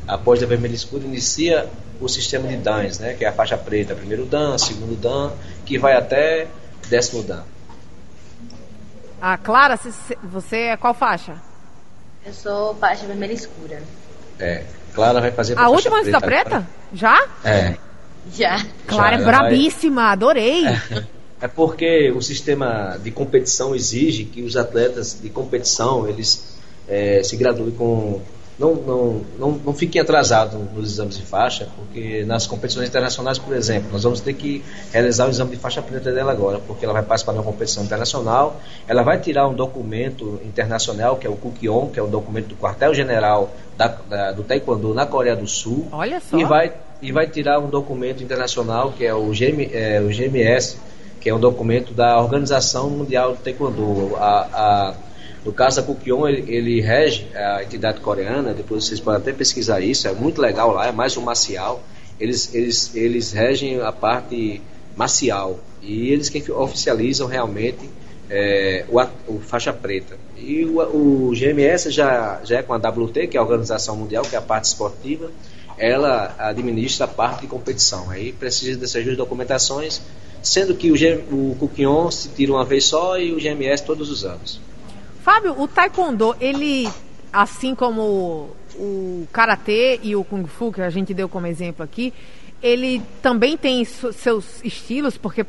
Após 0.06 0.42
a 0.42 0.46
vermelha 0.46 0.74
escura, 0.74 1.04
inicia 1.04 1.68
o 2.02 2.08
sistema 2.08 2.48
de 2.48 2.56
DANs, 2.56 2.98
né, 2.98 3.14
que 3.14 3.24
é 3.24 3.28
a 3.28 3.32
faixa 3.32 3.56
preta, 3.56 3.94
primeiro 3.94 4.24
Dan, 4.26 4.58
segundo 4.58 4.96
Dan, 4.96 5.32
que 5.64 5.78
vai 5.78 5.94
até 5.94 6.48
décimo 6.88 7.22
Dan. 7.22 7.42
Ah, 9.20 9.38
Clara, 9.38 9.78
você 10.24 10.56
é 10.56 10.76
qual 10.76 10.92
faixa? 10.92 11.34
Eu 12.26 12.32
sou 12.32 12.74
faixa 12.74 13.06
vermelha 13.06 13.32
escura. 13.32 13.80
É, 14.38 14.64
Clara 14.94 15.20
vai 15.20 15.30
fazer 15.30 15.58
a 15.58 15.68
última 15.68 15.98
antes 15.98 16.10
da 16.10 16.20
preta? 16.20 16.66
Já? 16.92 17.26
É. 17.44 17.76
Já. 18.32 18.64
Clara 18.86 19.16
Já, 19.16 19.22
é 19.22 19.26
brabíssima, 19.26 20.02
vai... 20.02 20.12
adorei. 20.12 20.66
É. 20.66 21.06
É 21.42 21.48
porque 21.48 22.12
o 22.12 22.22
sistema 22.22 22.96
de 23.02 23.10
competição 23.10 23.74
exige 23.74 24.24
que 24.24 24.42
os 24.42 24.56
atletas 24.56 25.18
de 25.20 25.28
competição 25.28 26.08
eles 26.08 26.56
é, 26.86 27.20
se 27.24 27.36
graduem 27.36 27.72
com 27.72 28.20
não, 28.58 28.74
não, 28.74 29.20
não, 29.38 29.50
não 29.52 29.74
fiquem 29.74 30.00
atrasados 30.00 30.60
nos 30.74 30.92
exames 30.92 31.16
de 31.16 31.22
faixa, 31.22 31.68
porque 31.76 32.24
nas 32.24 32.46
competições 32.46 32.88
internacionais, 32.88 33.38
por 33.38 33.54
exemplo, 33.56 33.90
nós 33.92 34.02
vamos 34.02 34.20
ter 34.20 34.34
que 34.34 34.62
realizar 34.92 35.26
o 35.26 35.30
exame 35.30 35.52
de 35.52 35.56
faixa 35.56 35.80
preta 35.80 36.12
dela 36.12 36.32
agora, 36.32 36.58
porque 36.58 36.84
ela 36.84 36.92
vai 36.92 37.02
participar 37.02 37.32
de 37.32 37.38
uma 37.38 37.44
competição 37.44 37.82
internacional, 37.82 38.60
ela 38.86 39.02
vai 39.02 39.18
tirar 39.18 39.48
um 39.48 39.54
documento 39.54 40.40
internacional, 40.44 41.16
que 41.16 41.26
é 41.26 41.30
o 41.30 41.36
Kukion, 41.36 41.88
que 41.88 41.98
é 41.98 42.02
o 42.02 42.06
documento 42.06 42.48
do 42.48 42.56
quartel-general 42.56 43.50
da, 43.76 43.88
da, 43.88 44.32
do 44.32 44.42
Taekwondo 44.42 44.92
na 44.94 45.06
Coreia 45.06 45.34
do 45.34 45.46
Sul, 45.46 45.88
Olha 45.90 46.20
só. 46.20 46.38
e 46.38 46.44
vai, 46.44 46.72
e 47.00 47.10
vai 47.10 47.26
tirar 47.26 47.58
um 47.58 47.68
documento 47.68 48.22
internacional, 48.22 48.92
que 48.92 49.04
é 49.04 49.14
o, 49.14 49.30
GM, 49.30 49.70
é, 49.72 50.00
o 50.00 50.08
GMS, 50.08 50.78
que 51.20 51.30
é 51.30 51.34
um 51.34 51.40
documento 51.40 51.94
da 51.94 52.20
Organização 52.20 52.90
Mundial 52.90 53.32
do 53.32 53.38
Taekwondo. 53.38 54.16
A, 54.16 54.48
a, 54.52 54.94
no 55.44 55.52
caso 55.52 55.80
da 55.80 55.82
Kukion, 55.82 56.28
ele, 56.28 56.54
ele, 56.54 56.80
rege 56.80 57.26
a 57.34 57.62
entidade 57.64 58.00
coreana, 58.00 58.54
depois 58.54 58.84
vocês 58.84 59.00
podem 59.00 59.20
até 59.20 59.32
pesquisar 59.32 59.80
isso, 59.80 60.06
é 60.06 60.12
muito 60.12 60.40
legal 60.40 60.72
lá, 60.72 60.86
é 60.86 60.92
mais 60.92 61.16
um 61.16 61.22
marcial. 61.22 61.82
Eles, 62.20 62.54
eles, 62.54 62.94
eles 62.94 63.32
regem 63.32 63.80
a 63.80 63.90
parte 63.90 64.62
marcial 64.96 65.58
e 65.82 66.10
eles 66.10 66.28
que 66.28 66.52
oficializam 66.52 67.26
realmente 67.26 67.90
é, 68.30 68.84
o, 68.88 69.00
o, 69.32 69.40
faixa 69.40 69.72
preta. 69.72 70.16
E 70.36 70.64
o, 70.64 70.78
o, 70.78 71.32
GMS 71.34 71.90
já, 71.90 72.40
já 72.44 72.58
é 72.58 72.62
com 72.62 72.72
a 72.72 72.76
WT, 72.76 73.26
que 73.26 73.36
é 73.36 73.40
a 73.40 73.42
Organização 73.42 73.96
Mundial, 73.96 74.22
que 74.22 74.36
é 74.36 74.38
a 74.38 74.42
parte 74.42 74.66
esportiva, 74.66 75.30
ela 75.76 76.34
administra 76.38 77.06
a 77.06 77.08
parte 77.08 77.42
de 77.42 77.46
competição. 77.48 78.10
Aí 78.10 78.32
precisa 78.32 78.78
dessas 78.78 79.04
duas 79.04 79.16
documentações, 79.16 80.00
sendo 80.40 80.74
que 80.74 80.92
o, 80.92 80.94
o 81.32 81.56
Cuquion 81.58 82.10
se 82.12 82.28
tira 82.28 82.52
uma 82.52 82.64
vez 82.64 82.84
só 82.84 83.18
e 83.18 83.32
o 83.32 83.40
GMS 83.40 83.82
todos 83.84 84.08
os 84.08 84.24
anos. 84.24 84.60
Fábio, 85.22 85.54
o 85.60 85.68
Taekwondo, 85.68 86.34
ele, 86.40 86.88
assim 87.32 87.74
como 87.74 88.50
o 88.74 89.26
Karatê 89.32 90.00
e 90.02 90.16
o 90.16 90.24
Kung 90.24 90.46
Fu, 90.46 90.72
que 90.72 90.82
a 90.82 90.90
gente 90.90 91.14
deu 91.14 91.28
como 91.28 91.46
exemplo 91.46 91.84
aqui, 91.84 92.12
ele 92.60 93.00
também 93.22 93.56
tem 93.56 93.84
seus 93.84 94.62
estilos, 94.64 95.16
porque 95.16 95.46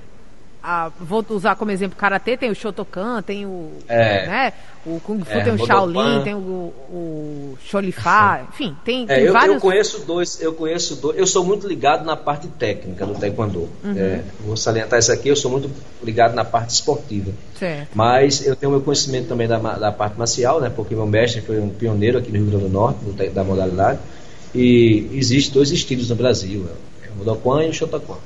a, 0.64 0.90
vou 0.98 1.26
usar 1.30 1.56
como 1.56 1.72
exemplo 1.72 1.98
karatê, 1.98 2.38
tem 2.38 2.50
o 2.50 2.56
Shotokan, 2.56 3.22
tem 3.22 3.46
o, 3.46 3.70
é. 3.88 4.26
né, 4.26 4.54
o 4.86 4.98
Kung 5.02 5.20
Fu, 5.20 5.38
é, 5.38 5.44
tem 5.44 5.54
o 5.54 5.66
Shaolin, 5.66 6.24
tem 6.24 6.34
o, 6.34 6.74
o 6.90 7.58
Cholifá, 7.66 8.48
enfim, 8.50 8.74
tem, 8.86 9.04
é, 9.04 9.16
tem 9.16 9.24
eu, 9.26 9.34
vários. 9.34 9.56
Eu 9.56 9.62
conheço 9.62 10.06
dois, 10.06 10.42
eu 10.42 10.54
conheço 10.54 10.96
dois, 10.96 11.18
eu 11.18 11.28
sou 11.28 11.44
muito 11.44 11.68
ligado 11.68 12.06
na 12.06 12.16
parte 12.16 12.48
técnica 12.48 13.06
do 13.06 13.14
Taekwondo. 13.14 13.70
Uhum. 13.84 13.98
É, 13.98 14.24
vou 14.46 14.56
salientar 14.56 15.00
isso 15.00 15.12
aqui, 15.12 15.28
eu 15.28 15.36
sou 15.36 15.52
muito 15.52 15.70
ligado 16.02 16.34
na 16.34 16.46
parte 16.46 16.70
esportiva. 16.70 17.32
Certo. 17.60 17.90
Mas 17.94 18.46
eu 18.48 18.56
tenho 18.56 18.72
meu 18.72 18.82
conhecimento 18.82 19.28
também 19.28 19.48
da, 19.50 19.58
da 19.58 19.92
parte 19.92 20.18
marcial, 20.18 20.62
né, 20.62 20.72
porque 20.74 20.96
meu 20.96 21.06
mestre 21.06 21.42
foi 21.42 21.60
um 21.60 21.70
pioneiro 21.70 22.18
aqui 22.18 22.32
no 22.32 22.38
Rio 22.38 22.48
Grande 22.48 22.66
do 22.66 22.72
Norte, 22.72 23.00
da 23.34 23.44
modalidade, 23.44 24.00
e 24.56 25.10
existem 25.14 25.54
dois 25.54 25.72
estilos 25.72 26.10
no 26.10 26.16
Brasil, 26.16 26.66
é 27.04 27.10
o 27.12 27.18
Mudokan 27.18 27.66
e 27.66 27.70
o 27.70 27.74
Shotokan. 27.74 28.18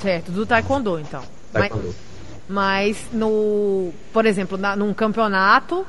Certo, 0.00 0.30
do 0.30 0.44
taekwondo, 0.44 0.98
então. 0.98 1.22
Taekwondo. 1.52 1.94
Mas, 2.48 2.96
mas 2.96 3.06
no, 3.12 3.92
por 4.12 4.26
exemplo, 4.26 4.56
na, 4.56 4.76
num 4.76 4.92
campeonato, 4.94 5.86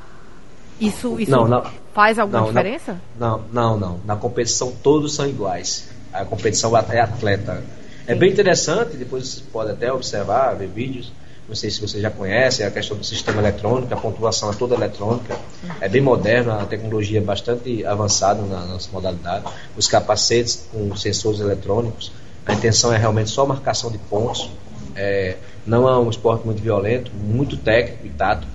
isso, 0.80 1.20
isso 1.20 1.32
não, 1.32 1.48
não, 1.48 1.64
faz 1.94 2.20
alguma 2.20 2.42
não, 2.42 2.48
diferença? 2.48 3.02
Não, 3.20 3.42
não, 3.52 3.78
não. 3.78 4.00
Na 4.06 4.16
competição 4.16 4.72
todos 4.84 5.16
são 5.16 5.28
iguais. 5.28 5.90
A 6.14 6.24
competição 6.26 6.76
é 6.78 7.00
atleta. 7.00 7.64
É 8.06 8.16
bem 8.16 8.32
interessante, 8.32 8.96
depois 8.96 9.28
você 9.28 9.42
pode 9.52 9.72
até 9.72 9.92
observar, 9.92 10.56
ver 10.56 10.68
vídeos. 10.68 11.12
Não 11.48 11.56
sei 11.56 11.70
se 11.70 11.80
você 11.80 12.02
já 12.02 12.12
conhece, 12.12 12.64
a 12.64 12.70
questão 12.70 12.98
do 12.98 13.06
sistema 13.06 13.42
eletrônico, 13.42 13.94
a 13.94 13.98
pontuação 13.98 14.52
é 14.52 14.54
toda 14.54 14.76
eletrônica. 14.76 15.38
É 15.80 15.88
bem 15.88 16.02
moderna, 16.02 16.62
a 16.62 16.66
tecnologia 16.66 17.20
é 17.20 17.22
bastante 17.22 17.86
avançada 17.86 18.42
na 18.42 18.66
nossa 18.66 18.90
modalidade. 18.92 19.46
Os 19.76 19.88
capacetes 19.88 20.68
com 20.72 20.96
sensores 20.96 21.40
eletrônicos 21.40 22.12
a 22.48 22.54
intenção 22.54 22.94
é 22.94 22.98
realmente 22.98 23.30
só 23.30 23.46
marcação 23.46 23.92
de 23.92 23.98
pontos. 23.98 24.50
É, 24.96 25.36
não 25.66 25.88
é 25.88 25.98
um 26.00 26.10
esporte 26.10 26.46
muito 26.46 26.62
violento, 26.62 27.12
muito 27.14 27.58
técnico 27.58 28.08
e 28.08 28.10
tático. 28.10 28.52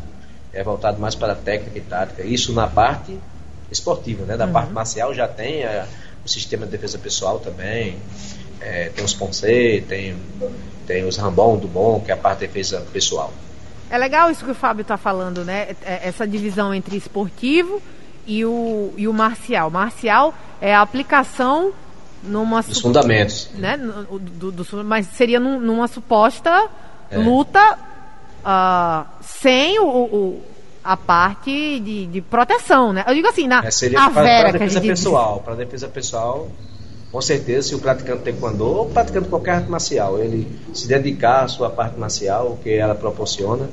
É 0.52 0.62
voltado 0.62 0.98
mais 0.98 1.14
para 1.14 1.34
a 1.34 1.36
técnica 1.36 1.78
e 1.78 1.82
tática. 1.82 2.22
Isso 2.22 2.52
na 2.52 2.66
parte 2.66 3.18
esportiva, 3.70 4.24
né? 4.24 4.36
Da 4.36 4.46
uhum. 4.46 4.52
parte 4.52 4.72
marcial 4.72 5.14
já 5.14 5.28
tem 5.28 5.62
é, 5.62 5.86
o 6.24 6.28
sistema 6.28 6.64
de 6.64 6.72
defesa 6.72 6.98
pessoal 6.98 7.38
também. 7.38 7.98
É, 8.60 8.90
tem 8.90 9.04
os 9.04 9.12
Ponce, 9.12 9.84
tem, 9.88 10.16
tem 10.86 11.04
os 11.04 11.16
Rambon 11.16 11.58
do 11.58 11.68
Bom, 11.68 12.00
que 12.00 12.10
é 12.10 12.14
a 12.14 12.16
parte 12.16 12.40
de 12.40 12.46
defesa 12.46 12.80
pessoal. 12.92 13.32
É 13.90 13.98
legal 13.98 14.30
isso 14.30 14.44
que 14.44 14.50
o 14.50 14.54
Fábio 14.54 14.82
está 14.82 14.96
falando, 14.96 15.44
né? 15.44 15.76
É, 15.84 16.08
essa 16.08 16.26
divisão 16.26 16.72
entre 16.72 16.96
esportivo 16.96 17.82
e 18.26 18.44
o, 18.44 18.92
e 18.96 19.06
o 19.06 19.12
marcial. 19.12 19.70
Marcial 19.70 20.34
é 20.60 20.74
a 20.74 20.80
aplicação 20.80 21.72
numa 22.22 22.60
Os 22.60 22.80
fundamentos. 22.80 23.50
Né, 23.54 23.76
do, 23.76 24.52
do, 24.52 24.84
mas 24.84 25.06
seria 25.08 25.40
num, 25.40 25.58
numa 25.58 25.88
suposta 25.88 26.68
é. 27.10 27.18
luta 27.18 27.78
uh, 28.44 29.06
sem 29.20 29.78
o, 29.78 29.86
o, 29.86 30.42
a 30.82 30.96
parte 30.96 31.80
de, 31.80 32.06
de, 32.06 32.20
proteção, 32.20 32.92
né? 32.92 33.04
Eu 33.06 33.14
digo 33.14 33.28
assim, 33.28 33.46
na 33.46 33.64
é, 33.64 33.70
seria 33.70 34.00
a 34.00 34.10
pra, 34.10 34.22
Vera, 34.22 34.50
pra 34.50 34.58
defesa 34.58 34.80
pessoal, 34.80 35.42
para 35.44 35.54
defesa 35.54 35.88
pessoal, 35.88 36.48
com 37.10 37.20
certeza, 37.20 37.68
se 37.68 37.74
o 37.74 37.78
praticante 37.78 38.22
taekwondo 38.22 38.64
ou 38.64 38.88
praticante 38.88 39.28
qualquer 39.28 39.56
arte 39.56 39.70
marcial, 39.70 40.18
ele 40.18 40.48
se 40.72 40.88
dedicar 40.88 41.44
à 41.44 41.48
sua 41.48 41.70
parte 41.70 41.98
marcial, 41.98 42.52
o 42.52 42.56
que 42.56 42.70
ela 42.70 42.94
proporciona, 42.94 43.68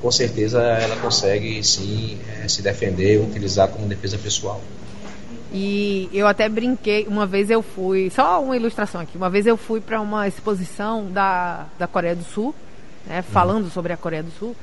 com 0.00 0.10
certeza 0.10 0.60
ela 0.60 0.96
consegue 0.96 1.62
sim 1.64 2.18
é, 2.42 2.48
se 2.48 2.60
defender, 2.60 3.20
utilizar 3.20 3.68
como 3.68 3.86
defesa 3.86 4.18
pessoal. 4.18 4.60
E 5.52 6.08
eu 6.14 6.26
até 6.26 6.48
brinquei, 6.48 7.06
uma 7.06 7.26
vez 7.26 7.50
eu 7.50 7.62
fui, 7.62 8.08
só 8.08 8.42
uma 8.42 8.56
ilustração 8.56 9.02
aqui, 9.02 9.18
uma 9.18 9.28
vez 9.28 9.46
eu 9.46 9.58
fui 9.58 9.82
para 9.82 10.00
uma 10.00 10.26
exposição 10.26 11.06
da, 11.12 11.66
da 11.78 11.86
Coreia 11.86 12.16
do 12.16 12.24
Sul, 12.24 12.54
né, 13.06 13.20
falando 13.20 13.70
sobre 13.70 13.92
a 13.92 13.96
Coreia 13.96 14.22
do 14.22 14.30
Sul. 14.30 14.56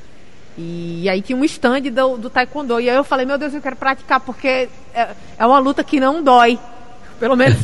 E, 0.58 1.04
e 1.04 1.10
aí 1.10 1.22
tinha 1.22 1.38
um 1.38 1.44
stand 1.46 1.82
do, 1.82 2.18
do 2.18 2.30
Taekwondo. 2.30 2.80
E 2.80 2.90
aí 2.90 2.96
eu 2.96 3.04
falei, 3.04 3.26
meu 3.26 3.38
Deus, 3.38 3.54
eu 3.54 3.62
quero 3.62 3.76
praticar, 3.76 4.20
porque 4.20 4.68
é, 4.94 5.10
é 5.38 5.46
uma 5.46 5.60
luta 5.60 5.84
que 5.84 6.00
não 6.00 6.24
dói. 6.24 6.58
Pelo 7.20 7.36
menos 7.36 7.60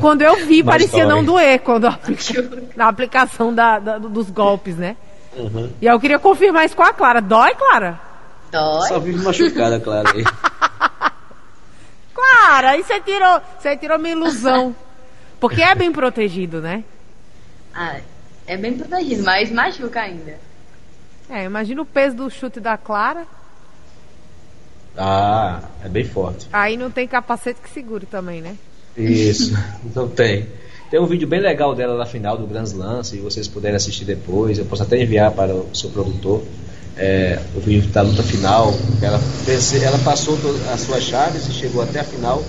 quando 0.00 0.22
eu 0.22 0.44
vi, 0.44 0.62
parecia 0.62 1.06
dói. 1.06 1.14
não 1.14 1.24
doer 1.24 1.60
quando 1.60 1.88
na 2.76 2.88
aplicação 2.88 3.54
da, 3.54 3.78
da, 3.78 3.98
dos 3.98 4.28
golpes, 4.28 4.76
né? 4.76 4.96
Uhum. 5.36 5.70
E 5.80 5.88
aí 5.88 5.94
eu 5.94 6.00
queria 6.00 6.18
confirmar 6.18 6.66
isso 6.66 6.76
com 6.76 6.82
a 6.82 6.92
Clara. 6.92 7.20
Dói, 7.20 7.54
Clara? 7.54 8.00
Dói. 8.50 8.88
Só 8.88 8.98
vive 8.98 9.22
machucada, 9.24 9.80
Clara. 9.80 10.10
Aí. 12.38 12.46
Clara, 12.46 12.70
aí 12.70 12.82
você 12.82 13.00
tirou, 13.00 13.40
você 13.58 13.76
tirou 13.76 13.98
minha 13.98 14.12
ilusão. 14.12 14.74
Porque 15.40 15.62
é 15.62 15.74
bem 15.74 15.92
protegido, 15.92 16.60
né? 16.60 16.84
Ah, 17.74 18.00
é 18.46 18.56
bem 18.56 18.76
protegido, 18.76 19.22
mas 19.22 19.50
machuca 19.50 20.00
ainda. 20.00 20.38
É, 21.30 21.44
imagina 21.44 21.82
o 21.82 21.86
peso 21.86 22.16
do 22.16 22.30
chute 22.30 22.58
da 22.58 22.76
Clara. 22.76 23.26
Ah, 24.96 25.60
é 25.84 25.88
bem 25.88 26.04
forte. 26.04 26.48
Aí 26.52 26.76
não 26.76 26.90
tem 26.90 27.06
capacete 27.06 27.60
que 27.60 27.70
segure 27.70 28.06
também, 28.06 28.40
né? 28.40 28.56
Isso, 28.96 29.54
não 29.94 30.08
tem. 30.08 30.48
Tem 30.90 30.98
um 30.98 31.06
vídeo 31.06 31.28
bem 31.28 31.40
legal 31.40 31.74
dela 31.74 31.96
na 31.96 32.06
final 32.06 32.36
do 32.36 32.46
Grand 32.46 32.64
Slam, 32.64 33.04
se 33.04 33.18
vocês 33.18 33.46
puderem 33.46 33.76
assistir 33.76 34.06
depois. 34.06 34.58
Eu 34.58 34.64
posso 34.64 34.82
até 34.82 35.00
enviar 35.00 35.30
para 35.32 35.54
o 35.54 35.68
seu 35.74 35.90
produtor 35.90 36.42
é, 36.98 37.38
o 37.54 37.60
vídeo 37.60 37.88
da 37.90 38.02
luta 38.02 38.22
final. 38.22 38.74
Ela, 39.00 39.20
ela 39.82 39.98
passou 40.00 40.36
as 40.72 40.80
suas 40.80 41.04
chaves 41.04 41.46
e 41.46 41.52
chegou 41.52 41.82
até 41.82 42.00
a 42.00 42.04
final 42.04 42.42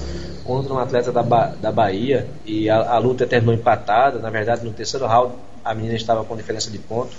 contra 0.44 0.74
um 0.74 0.80
atleta 0.80 1.12
da, 1.12 1.22
da 1.22 1.72
Bahia 1.72 2.28
e 2.44 2.70
a, 2.70 2.94
a, 2.94 2.98
luta 2.98 3.28
terminou 3.28 3.54
empatada. 3.54 4.20
Na 4.20 4.32
verdade, 4.32 4.66
no 4.66 4.72
terceiro 4.72 5.06
round, 5.06 5.36
a 5.64 5.74
menina 5.76 5.96
estava 5.96 6.24
com 6.24 6.36
diferença 6.36 6.72
de 6.72 6.80
ponto, 6.80 7.12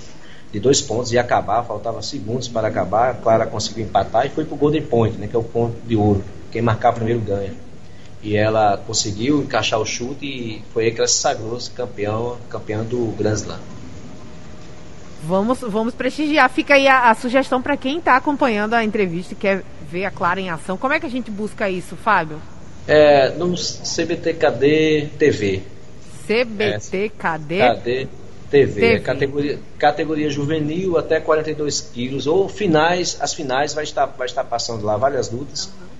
de 0.53 0.59
dois 0.59 0.83
pontos, 0.83 1.13
ia 1.13 1.21
acabar, 1.21 1.63
faltava 1.63 2.03
segundos 2.03 2.49
para 2.49 2.67
acabar. 2.67 3.11
A 3.11 3.15
Clara 3.15 3.47
conseguiu 3.47 3.85
empatar 3.85 4.27
e 4.27 4.31
foi 4.31 4.45
para 4.45 4.55
o 4.55 4.59
Golden 4.59 4.83
Point, 4.83 5.17
né, 5.17 5.29
que 5.29 5.37
é 5.37 5.39
o 5.39 5.45
ponto 5.45 5.77
de 5.87 5.95
ouro. 5.95 6.25
Quem 6.51 6.61
marcar 6.61 6.93
primeiro 6.93 7.21
ganha. 7.21 7.55
E 8.23 8.37
ela 8.37 8.77
conseguiu 8.77 9.41
encaixar 9.41 9.81
o 9.81 9.87
chute 9.87 10.27
e 10.27 10.63
foi 10.75 10.87
aí 10.87 10.91
que 10.91 10.99
ela 10.99 11.09
se 11.09 11.17
sagrou 11.17 11.57
campeão, 11.75 12.37
campeã 12.51 12.83
do 12.83 13.15
Grand 13.17 13.35
Slam. 13.35 13.61
Vamos, 15.23 15.61
vamos 15.61 15.95
prestigiar. 15.95 16.49
Fica 16.51 16.75
aí 16.75 16.89
a, 16.89 17.11
a 17.11 17.15
sugestão 17.15 17.61
para 17.61 17.77
quem 17.77 17.99
está 17.99 18.17
acompanhando 18.17 18.75
a 18.75 18.85
entrevista 18.85 19.35
e 19.35 19.37
quer 19.37 19.63
ver 19.91 20.05
a 20.05 20.11
Clara 20.11 20.41
em 20.41 20.51
ação. 20.51 20.77
Como 20.77 20.93
é 20.93 21.01
que 21.01 21.07
a 21.07 21.11
gente 21.11 21.31
busca 21.31 21.69
isso, 21.69 21.97
Fábio? 21.97 22.41
É, 22.87 23.31
no 23.31 23.55
CBTKD 23.55 25.11
TV. 25.19 25.63
CBTKD 26.27 27.61
é, 27.61 27.75
KD 27.75 27.83
TV. 27.83 28.09
TV. 28.51 28.95
É 28.95 28.99
categoria, 28.99 29.59
categoria 29.79 30.31
juvenil 30.31 30.99
até 30.99 31.21
42 31.21 31.81
quilos. 31.81 32.27
Ou 32.27 32.49
finais, 32.49 33.17
as 33.21 33.35
finais 33.35 33.75
vai 33.75 33.85
estar, 33.85 34.07
vai 34.07 34.27
estar 34.27 34.45
passando 34.45 34.85
lá 34.85 34.97
várias 34.97 35.31
lutas. 35.31 35.67
Uhum. 35.67 35.91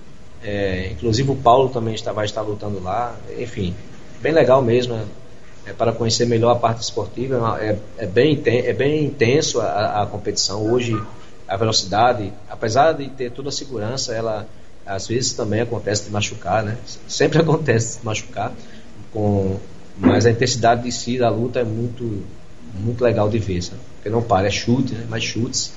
É, 0.43 0.89
inclusive 0.91 1.31
o 1.31 1.35
Paulo 1.35 1.69
também 1.69 1.93
está, 1.93 2.11
vai 2.11 2.25
estar 2.25 2.41
lutando 2.41 2.81
lá. 2.81 3.15
Enfim, 3.37 3.75
bem 4.21 4.33
legal 4.33 4.61
mesmo 4.61 4.99
é, 5.65 5.73
para 5.73 5.91
conhecer 5.91 6.25
melhor 6.25 6.51
a 6.51 6.55
parte 6.55 6.81
esportiva. 6.81 7.57
É, 7.59 7.77
é, 7.97 8.05
bem, 8.05 8.41
é 8.45 8.73
bem 8.73 9.05
intenso 9.05 9.59
a, 9.61 10.03
a, 10.03 10.05
competição. 10.05 10.71
Hoje, 10.71 10.99
a 11.47 11.55
velocidade, 11.57 12.31
apesar 12.49 12.93
de 12.93 13.07
ter 13.09 13.31
toda 13.31 13.49
a 13.49 13.51
segurança, 13.51 14.13
ela 14.13 14.47
às 14.85 15.07
vezes 15.07 15.33
também 15.33 15.61
acontece 15.61 16.05
de 16.05 16.09
machucar, 16.11 16.63
né? 16.63 16.77
Sempre 17.07 17.39
acontece 17.41 17.99
de 17.99 18.05
machucar, 18.05 18.51
com, 19.13 19.57
mas 19.97 20.25
a 20.25 20.31
intensidade 20.31 20.83
de 20.83 20.91
si 20.91 21.17
da 21.17 21.29
luta 21.29 21.59
é 21.59 21.63
muito, 21.63 22.23
muito 22.73 23.03
legal 23.03 23.29
de 23.29 23.37
ver, 23.37 23.61
sabe? 23.61 23.79
Porque 23.95 24.09
não 24.09 24.21
para, 24.21 24.47
é 24.47 24.51
chute, 24.51 24.93
né? 24.93 25.05
Mais 25.07 25.23
chutes. 25.23 25.73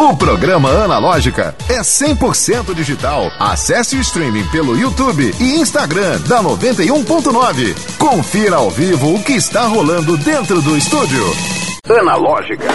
O 0.00 0.16
programa 0.16 0.70
Analógica 0.70 1.56
é 1.68 1.80
100% 1.80 2.72
digital. 2.72 3.32
Acesse 3.36 3.96
o 3.96 4.00
streaming 4.00 4.46
pelo 4.46 4.78
YouTube 4.78 5.34
e 5.40 5.56
Instagram 5.56 6.20
da 6.20 6.40
91.9. 6.40 7.98
Confira 7.98 8.58
ao 8.58 8.70
vivo 8.70 9.12
o 9.12 9.20
que 9.24 9.32
está 9.32 9.66
rolando 9.66 10.16
dentro 10.16 10.62
do 10.62 10.76
estúdio. 10.76 11.24
Analógica. 11.84 12.68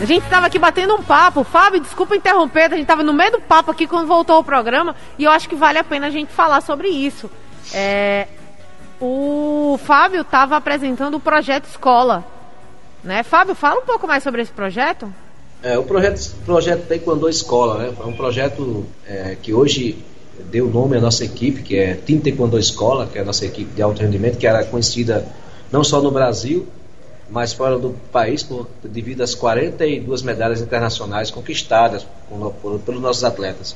A 0.00 0.04
gente 0.06 0.24
estava 0.24 0.46
aqui 0.46 0.58
batendo 0.58 0.94
um 0.94 1.02
papo. 1.02 1.44
Fábio, 1.44 1.78
desculpa 1.78 2.16
interromper, 2.16 2.72
a 2.72 2.76
gente 2.76 2.80
estava 2.82 3.02
no 3.02 3.12
meio 3.12 3.32
do 3.32 3.40
papo 3.42 3.70
aqui 3.70 3.86
quando 3.86 4.06
voltou 4.06 4.38
o 4.38 4.44
programa 4.44 4.96
e 5.18 5.24
eu 5.24 5.30
acho 5.30 5.46
que 5.46 5.54
vale 5.54 5.76
a 5.76 5.84
pena 5.84 6.06
a 6.06 6.10
gente 6.10 6.32
falar 6.32 6.62
sobre 6.62 6.88
isso. 6.88 7.30
É, 7.74 8.28
o 9.00 9.78
Fábio 9.84 10.22
estava 10.22 10.56
apresentando 10.56 11.16
o 11.16 11.20
projeto 11.20 11.66
Escola. 11.66 12.24
Né? 13.02 13.22
Fábio, 13.22 13.54
fala 13.54 13.80
um 13.80 13.86
pouco 13.86 14.06
mais 14.06 14.22
sobre 14.22 14.42
esse 14.42 14.50
projeto. 14.50 15.12
É, 15.62 15.78
o 15.78 15.84
projeto, 15.84 16.34
projeto 16.44 16.86
Taekwondo 16.86 17.28
Escola, 17.28 17.78
né? 17.78 17.92
Foi 17.96 18.06
um 18.06 18.12
projeto 18.12 18.84
é, 19.06 19.36
que 19.40 19.54
hoje 19.54 20.04
deu 20.50 20.68
nome 20.68 20.96
à 20.96 21.00
nossa 21.00 21.24
equipe, 21.24 21.62
que 21.62 21.76
é 21.76 21.94
Team 21.94 22.20
Taekwondo 22.20 22.58
Escola, 22.58 23.06
que 23.06 23.18
é 23.18 23.22
a 23.22 23.24
nossa 23.24 23.44
equipe 23.46 23.74
de 23.74 23.82
alto 23.82 24.02
rendimento, 24.02 24.38
que 24.38 24.46
era 24.46 24.64
conhecida 24.64 25.26
não 25.72 25.82
só 25.82 26.00
no 26.00 26.10
Brasil, 26.10 26.66
mas 27.30 27.52
fora 27.52 27.78
do 27.78 27.96
país, 28.12 28.42
por, 28.42 28.68
devido 28.84 29.22
às 29.22 29.34
42 29.34 30.22
medalhas 30.22 30.60
internacionais 30.60 31.30
conquistadas 31.30 32.06
por, 32.28 32.52
por, 32.54 32.78
pelos 32.80 33.00
nossos 33.00 33.24
atletas. 33.24 33.74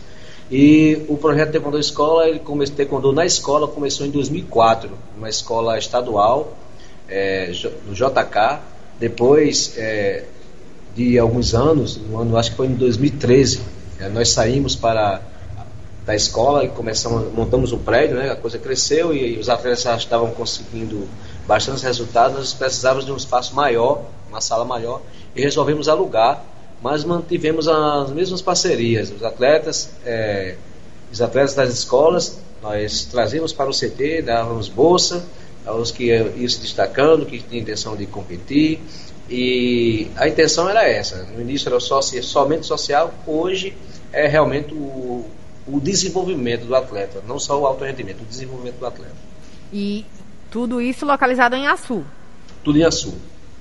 E 0.50 1.04
o 1.08 1.16
projeto 1.16 1.52
Taekwondo 1.52 1.78
Escola, 1.78 2.28
ele 2.28 2.40
começou, 2.40 2.76
Taekwondo 2.76 3.12
na 3.12 3.24
escola 3.24 3.68
começou 3.68 4.04
em 4.04 4.10
2004, 4.10 4.90
uma 5.16 5.28
escola 5.28 5.78
estadual, 5.78 6.56
é, 7.08 7.52
no 7.86 7.94
JK. 7.94 8.58
Depois 8.98 9.74
é, 9.76 10.24
de 10.94 11.18
alguns 11.18 11.54
anos, 11.54 11.96
no 11.96 12.18
ano, 12.18 12.36
acho 12.36 12.50
que 12.50 12.56
foi 12.56 12.66
em 12.66 12.74
2013, 12.74 13.60
é, 14.00 14.08
nós 14.08 14.30
saímos 14.30 14.74
para 14.74 15.22
da 16.04 16.16
escola 16.16 16.64
e 16.64 16.68
começamos, 16.68 17.32
montamos 17.32 17.72
um 17.72 17.78
prédio, 17.78 18.16
né, 18.16 18.30
a 18.30 18.36
coisa 18.36 18.58
cresceu 18.58 19.14
e, 19.14 19.36
e 19.36 19.38
os 19.38 19.48
atletas 19.48 19.82
já 19.82 19.94
estavam 19.96 20.30
conseguindo 20.30 21.06
bastantes 21.46 21.82
resultados, 21.82 22.36
nós 22.36 22.52
precisávamos 22.52 23.04
de 23.04 23.12
um 23.12 23.16
espaço 23.16 23.54
maior, 23.54 24.02
uma 24.28 24.40
sala 24.40 24.64
maior, 24.64 25.02
e 25.36 25.42
resolvemos 25.42 25.88
alugar, 25.88 26.42
mas 26.82 27.04
mantivemos 27.04 27.68
as 27.68 28.10
mesmas 28.10 28.40
parcerias. 28.40 29.10
Os 29.10 29.22
atletas, 29.22 29.90
é, 30.04 30.56
os 31.12 31.20
atletas 31.20 31.54
das 31.54 31.70
escolas, 31.70 32.40
nós 32.62 33.04
trazíamos 33.04 33.52
para 33.52 33.68
o 33.68 33.72
CT, 33.72 34.22
dávamos 34.22 34.68
bolsa 34.68 35.24
aos 35.66 35.90
que 35.90 36.06
iam 36.06 36.48
se 36.48 36.60
destacando, 36.60 37.26
que 37.26 37.38
tinham 37.40 37.62
intenção 37.62 37.96
de 37.96 38.06
competir, 38.06 38.80
e 39.28 40.10
a 40.16 40.26
intenção 40.28 40.68
era 40.68 40.88
essa. 40.88 41.24
No 41.34 41.40
início 41.40 41.68
era 41.68 41.78
só, 41.78 42.00
somente 42.02 42.66
social, 42.66 43.12
hoje 43.26 43.76
é 44.12 44.26
realmente 44.26 44.74
o, 44.74 45.24
o 45.66 45.80
desenvolvimento 45.80 46.64
do 46.64 46.74
atleta, 46.74 47.22
não 47.26 47.38
só 47.38 47.60
o 47.60 47.66
alto 47.66 47.84
rendimento, 47.84 48.22
o 48.22 48.24
desenvolvimento 48.24 48.76
do 48.78 48.86
atleta. 48.86 49.14
E 49.72 50.04
tudo 50.50 50.80
isso 50.80 51.06
localizado 51.06 51.54
em 51.54 51.66
Açu. 51.68 52.04
Tudo 52.64 52.78
em 52.78 52.82
Açu. 52.82 53.14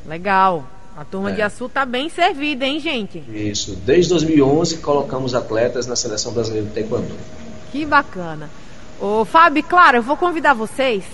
Legal. 0.08 0.68
A 1.00 1.06
turma 1.06 1.30
é. 1.30 1.34
de 1.34 1.42
Açu 1.42 1.68
está 1.68 1.86
bem 1.86 2.10
servida, 2.10 2.66
hein, 2.66 2.78
gente? 2.78 3.24
Isso. 3.30 3.74
Desde 3.86 4.10
2011 4.10 4.80
colocamos 4.80 5.34
atletas 5.34 5.88
na 5.88 5.96
seleção 5.96 6.34
brasileira 6.34 6.68
de 6.68 6.74
taekwondo. 6.74 7.08
Que 7.72 7.86
bacana. 7.86 8.50
Ô, 9.00 9.24
Fábio, 9.24 9.64
claro, 9.64 10.00
eu 10.00 10.04
vou 10.04 10.18
convidar 10.18 10.54
vocês 10.54 11.06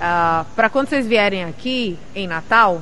ah, 0.00 0.44
para 0.54 0.70
quando 0.70 0.88
vocês 0.88 1.04
vierem 1.04 1.42
aqui 1.42 1.98
em 2.14 2.28
Natal, 2.28 2.80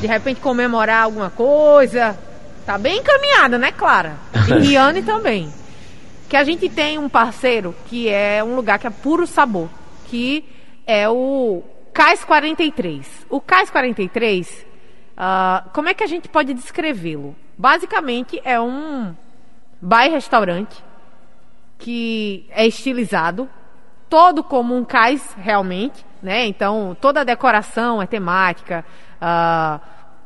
de 0.00 0.08
repente 0.08 0.40
comemorar 0.40 1.04
alguma 1.04 1.30
coisa. 1.30 2.18
Tá 2.66 2.76
bem 2.76 2.98
encaminhada, 2.98 3.56
né, 3.56 3.70
Clara? 3.70 4.16
E 4.60 4.66
Riane 4.66 5.02
também. 5.02 5.48
Que 6.28 6.36
a 6.36 6.42
gente 6.42 6.68
tem 6.68 6.98
um 6.98 7.08
parceiro 7.08 7.72
que 7.86 8.08
é 8.08 8.42
um 8.42 8.56
lugar 8.56 8.80
que 8.80 8.86
é 8.88 8.90
puro 8.90 9.28
sabor, 9.28 9.68
que 10.08 10.44
é 10.84 11.08
o 11.08 11.62
Cais 11.94 12.24
43. 12.24 13.06
O 13.30 13.40
Cais 13.40 13.70
43, 13.70 14.66
uh, 15.18 15.68
como 15.70 15.88
é 15.88 15.94
que 15.94 16.04
a 16.04 16.06
gente 16.06 16.28
pode 16.28 16.54
descrevê-lo? 16.54 17.34
Basicamente 17.56 18.40
é 18.44 18.60
um 18.60 19.14
bar-restaurante 19.82 20.82
que 21.78 22.46
é 22.50 22.66
estilizado, 22.66 23.48
todo 24.08 24.42
como 24.42 24.74
um 24.76 24.84
cais 24.84 25.34
realmente, 25.36 26.04
né? 26.22 26.46
Então 26.46 26.96
toda 27.00 27.20
a 27.20 27.24
decoração 27.24 28.00
é 28.00 28.06
temática, 28.06 28.84
uh, 29.16 29.80
a, 29.80 29.80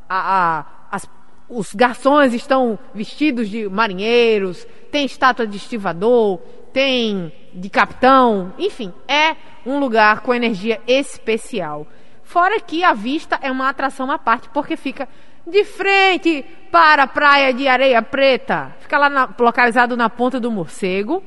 a, 0.09 0.65
as, 0.91 1.09
os 1.49 1.73
garçons 1.75 2.35
estão 2.35 2.79
vestidos 2.95 3.49
de 3.49 3.69
marinheiros, 3.69 4.67
tem 4.91 5.05
estátua 5.05 5.47
de 5.47 5.57
estivador, 5.57 6.39
tem 6.73 7.33
de 7.53 7.69
capitão, 7.69 8.53
enfim, 8.59 8.93
é 9.07 9.37
um 9.67 9.79
lugar 9.79 10.21
com 10.21 10.35
energia 10.35 10.81
especial. 10.87 11.87
Fora 12.33 12.59
que 12.59 12.83
a 12.83 12.95
vista 12.95 13.39
é 13.43 13.51
uma 13.51 13.69
atração 13.69 14.11
à 14.11 14.19
parte, 14.19 14.49
porque 14.55 14.75
fica 14.75 15.07
de 15.47 15.65
frente 15.65 16.43
para 16.71 17.03
a 17.03 17.07
praia 17.07 17.53
de 17.53 17.69
Areia 17.69 18.01
Preta. 18.01 18.75
Fica 18.81 18.97
lá 18.97 19.11
na, 19.11 19.29
localizado 19.39 19.99
na 19.99 20.09
ponta 20.09 20.41
do 20.41 20.51
morcego. 20.51 21.23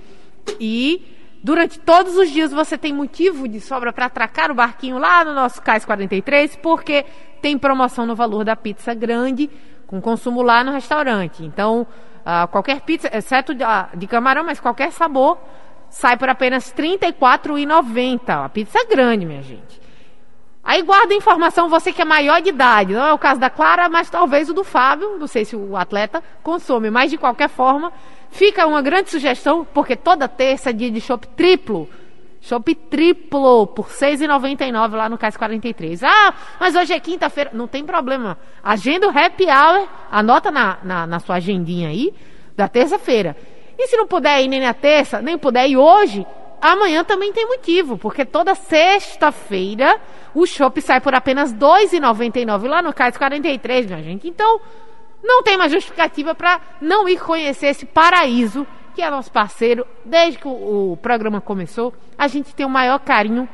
E 0.60 1.16
durante 1.44 1.78
todos 1.78 2.18
os 2.18 2.32
dias 2.32 2.52
você 2.52 2.76
tem 2.76 2.92
motivo 2.92 3.48
de 3.48 3.60
sobra 3.60 3.94
para 3.94 4.08
atracar 4.08 4.50
o 4.50 4.56
barquinho 4.56 4.98
lá 4.98 5.24
no 5.24 5.32
nosso 5.32 5.62
Cais 5.62 5.86
43, 5.86 6.56
porque 6.56 7.06
tem 7.40 7.56
promoção 7.56 8.08
no 8.08 8.16
valor 8.16 8.44
da 8.44 8.56
pizza 8.56 8.96
grande, 8.96 9.48
com 9.86 10.02
consumo 10.02 10.42
lá 10.42 10.64
no 10.64 10.72
restaurante. 10.72 11.46
Então, 11.46 11.86
uh, 12.22 12.48
qualquer 12.48 12.82
pizza, 12.82 13.16
exceto 13.16 13.54
de, 13.54 13.64
uh, 13.64 13.96
de 13.96 14.08
camarão, 14.08 14.44
mas 14.44 14.60
qualquer 14.60 14.92
sabor 14.92 15.38
sai 15.88 16.18
por 16.18 16.30
apenas 16.30 16.74
R$ 16.76 16.98
34,90. 16.98 18.44
A 18.44 18.50
pizza 18.50 18.80
é 18.80 18.86
grande, 18.86 19.24
minha 19.24 19.44
gente. 19.44 19.85
Aí 20.66 20.82
guarda 20.82 21.14
a 21.14 21.18
informação, 21.18 21.70
você 21.70 21.94
que 21.94 22.02
é 22.02 22.06
maior 22.06 22.42
de 22.42 22.50
idade. 22.50 22.94
Não 22.94 23.06
é 23.06 23.14
o 23.14 23.20
caso 23.20 23.40
da 23.40 23.52
Clara, 23.52 23.88
mas 23.88 24.10
talvez 24.10 24.50
o 24.50 24.54
do 24.54 24.64
Fábio. 24.64 25.16
Não 25.20 25.28
sei 25.28 25.46
se 25.46 25.56
o 25.56 25.78
atleta 25.78 26.24
consome. 26.42 26.90
Mas 26.90 27.12
de 27.12 27.20
qualquer 27.20 27.50
forma, 27.50 27.94
fica 28.32 28.66
uma 28.66 28.82
grande 28.82 29.12
sugestão, 29.12 29.64
porque 29.64 29.96
toda 29.96 30.28
terça 30.28 30.72
é 30.72 30.74
dia 30.74 30.90
de 30.90 31.00
chopp 31.00 31.28
triplo. 31.28 31.88
Chopp 32.42 32.74
triplo 32.74 33.68
por 33.68 33.86
R$ 33.86 33.94
6,99 33.94 34.96
lá 34.96 35.08
no 35.08 35.20
Cais 35.20 35.38
43. 35.38 36.04
Ah, 36.04 36.34
mas 36.60 36.76
hoje 36.76 36.94
é 36.94 37.00
quinta-feira. 37.00 37.52
Não 37.54 37.68
tem 37.68 37.86
problema. 37.86 38.36
Agenda 38.64 39.08
o 39.08 39.16
happy 39.16 39.46
hour. 39.46 39.88
Anota 40.12 40.50
na, 40.50 40.80
na, 40.84 41.06
na 41.06 41.20
sua 41.20 41.36
agendinha 41.36 41.90
aí 41.90 42.12
da 42.56 42.68
terça-feira. 42.68 43.38
E 43.78 43.88
se 43.88 43.96
não 43.98 44.08
puder 44.08 44.42
ir 44.42 44.48
nem 44.48 44.62
na 44.62 44.74
terça, 44.74 45.22
nem 45.22 45.38
puder 45.38 45.70
ir 45.70 45.78
hoje, 45.78 46.26
amanhã 46.62 47.04
também 47.04 47.32
tem 47.34 47.46
motivo, 47.46 47.98
porque 47.98 48.26
toda 48.26 48.56
sexta-feira 48.56 50.00
o 50.36 50.46
shopping 50.46 50.82
sai 50.82 51.02
por 51.02 51.16
apenas 51.16 51.52
R$ 51.52 51.58
2,99 51.58 52.68
lá 52.68 52.82
no 52.82 52.94
Cais 52.94 53.18
43, 53.18 53.86
minha 53.88 54.04
gente. 54.04 54.28
Então, 54.28 54.60
não 55.24 55.42
tem 55.42 55.58
mais 55.58 55.72
justificativa 55.72 56.36
para 56.36 56.60
não 56.82 57.10
ir 57.10 57.18
conhecer 57.20 57.68
esse 57.68 57.86
paraíso 57.86 58.68
que 58.94 59.02
é 59.02 59.10
nosso 59.10 59.32
parceiro 59.32 59.86
desde 60.06 60.38
que 60.38 60.48
o, 60.48 60.98
programa 61.02 61.42
começou. 61.42 61.94
A 62.18 62.28
gente 62.28 62.54
tem 62.54 62.66
o 62.66 62.70
maior 62.70 63.00
carinho. 63.00 63.50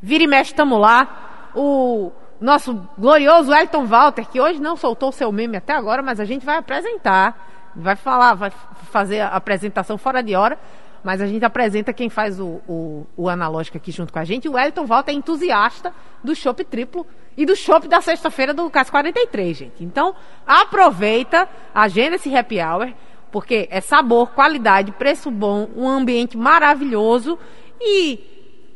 Vira 0.00 0.24
e 0.24 0.26
mexe, 0.26 0.52
estamos 0.52 0.80
lá. 0.80 1.50
O 1.54 2.10
nosso 2.40 2.74
glorioso 2.98 3.52
Elton 3.52 3.86
Walter, 3.86 4.26
que 4.26 4.40
hoje 4.40 4.60
não 4.60 4.76
soltou 4.76 5.12
seu 5.12 5.30
meme 5.30 5.56
até 5.56 5.72
agora, 5.72 6.02
mas 6.02 6.20
a 6.20 6.24
gente 6.24 6.46
vai 6.46 6.56
apresentar 6.56 7.46
vai 7.76 7.94
falar, 7.94 8.34
vai 8.34 8.50
fazer 8.90 9.20
a 9.20 9.28
apresentação 9.28 9.98
fora 9.98 10.22
de 10.22 10.34
hora, 10.34 10.58
mas 11.06 11.22
a 11.22 11.26
gente 11.28 11.44
apresenta 11.44 11.92
quem 11.92 12.10
faz 12.10 12.40
o, 12.40 12.60
o, 12.66 13.06
o 13.16 13.28
analógico 13.28 13.76
aqui 13.76 13.92
junto 13.92 14.12
com 14.12 14.18
a 14.18 14.24
gente. 14.24 14.48
O 14.48 14.54
Wellington 14.54 14.84
Volta 14.84 15.12
é 15.12 15.14
entusiasta 15.14 15.94
do 16.24 16.34
chopp 16.34 16.64
triplo 16.64 17.06
e 17.36 17.46
do 17.46 17.54
chopp 17.54 17.86
da 17.86 18.00
sexta-feira 18.00 18.52
do 18.52 18.68
Cas 18.68 18.90
43, 18.90 19.56
gente. 19.56 19.84
Então, 19.84 20.16
aproveita, 20.44 21.48
agenda 21.72 22.16
esse 22.16 22.36
happy 22.36 22.60
hour, 22.60 22.92
porque 23.30 23.68
é 23.70 23.80
sabor, 23.80 24.30
qualidade, 24.32 24.90
preço 24.90 25.30
bom, 25.30 25.68
um 25.76 25.88
ambiente 25.88 26.36
maravilhoso 26.36 27.38
e 27.80 28.18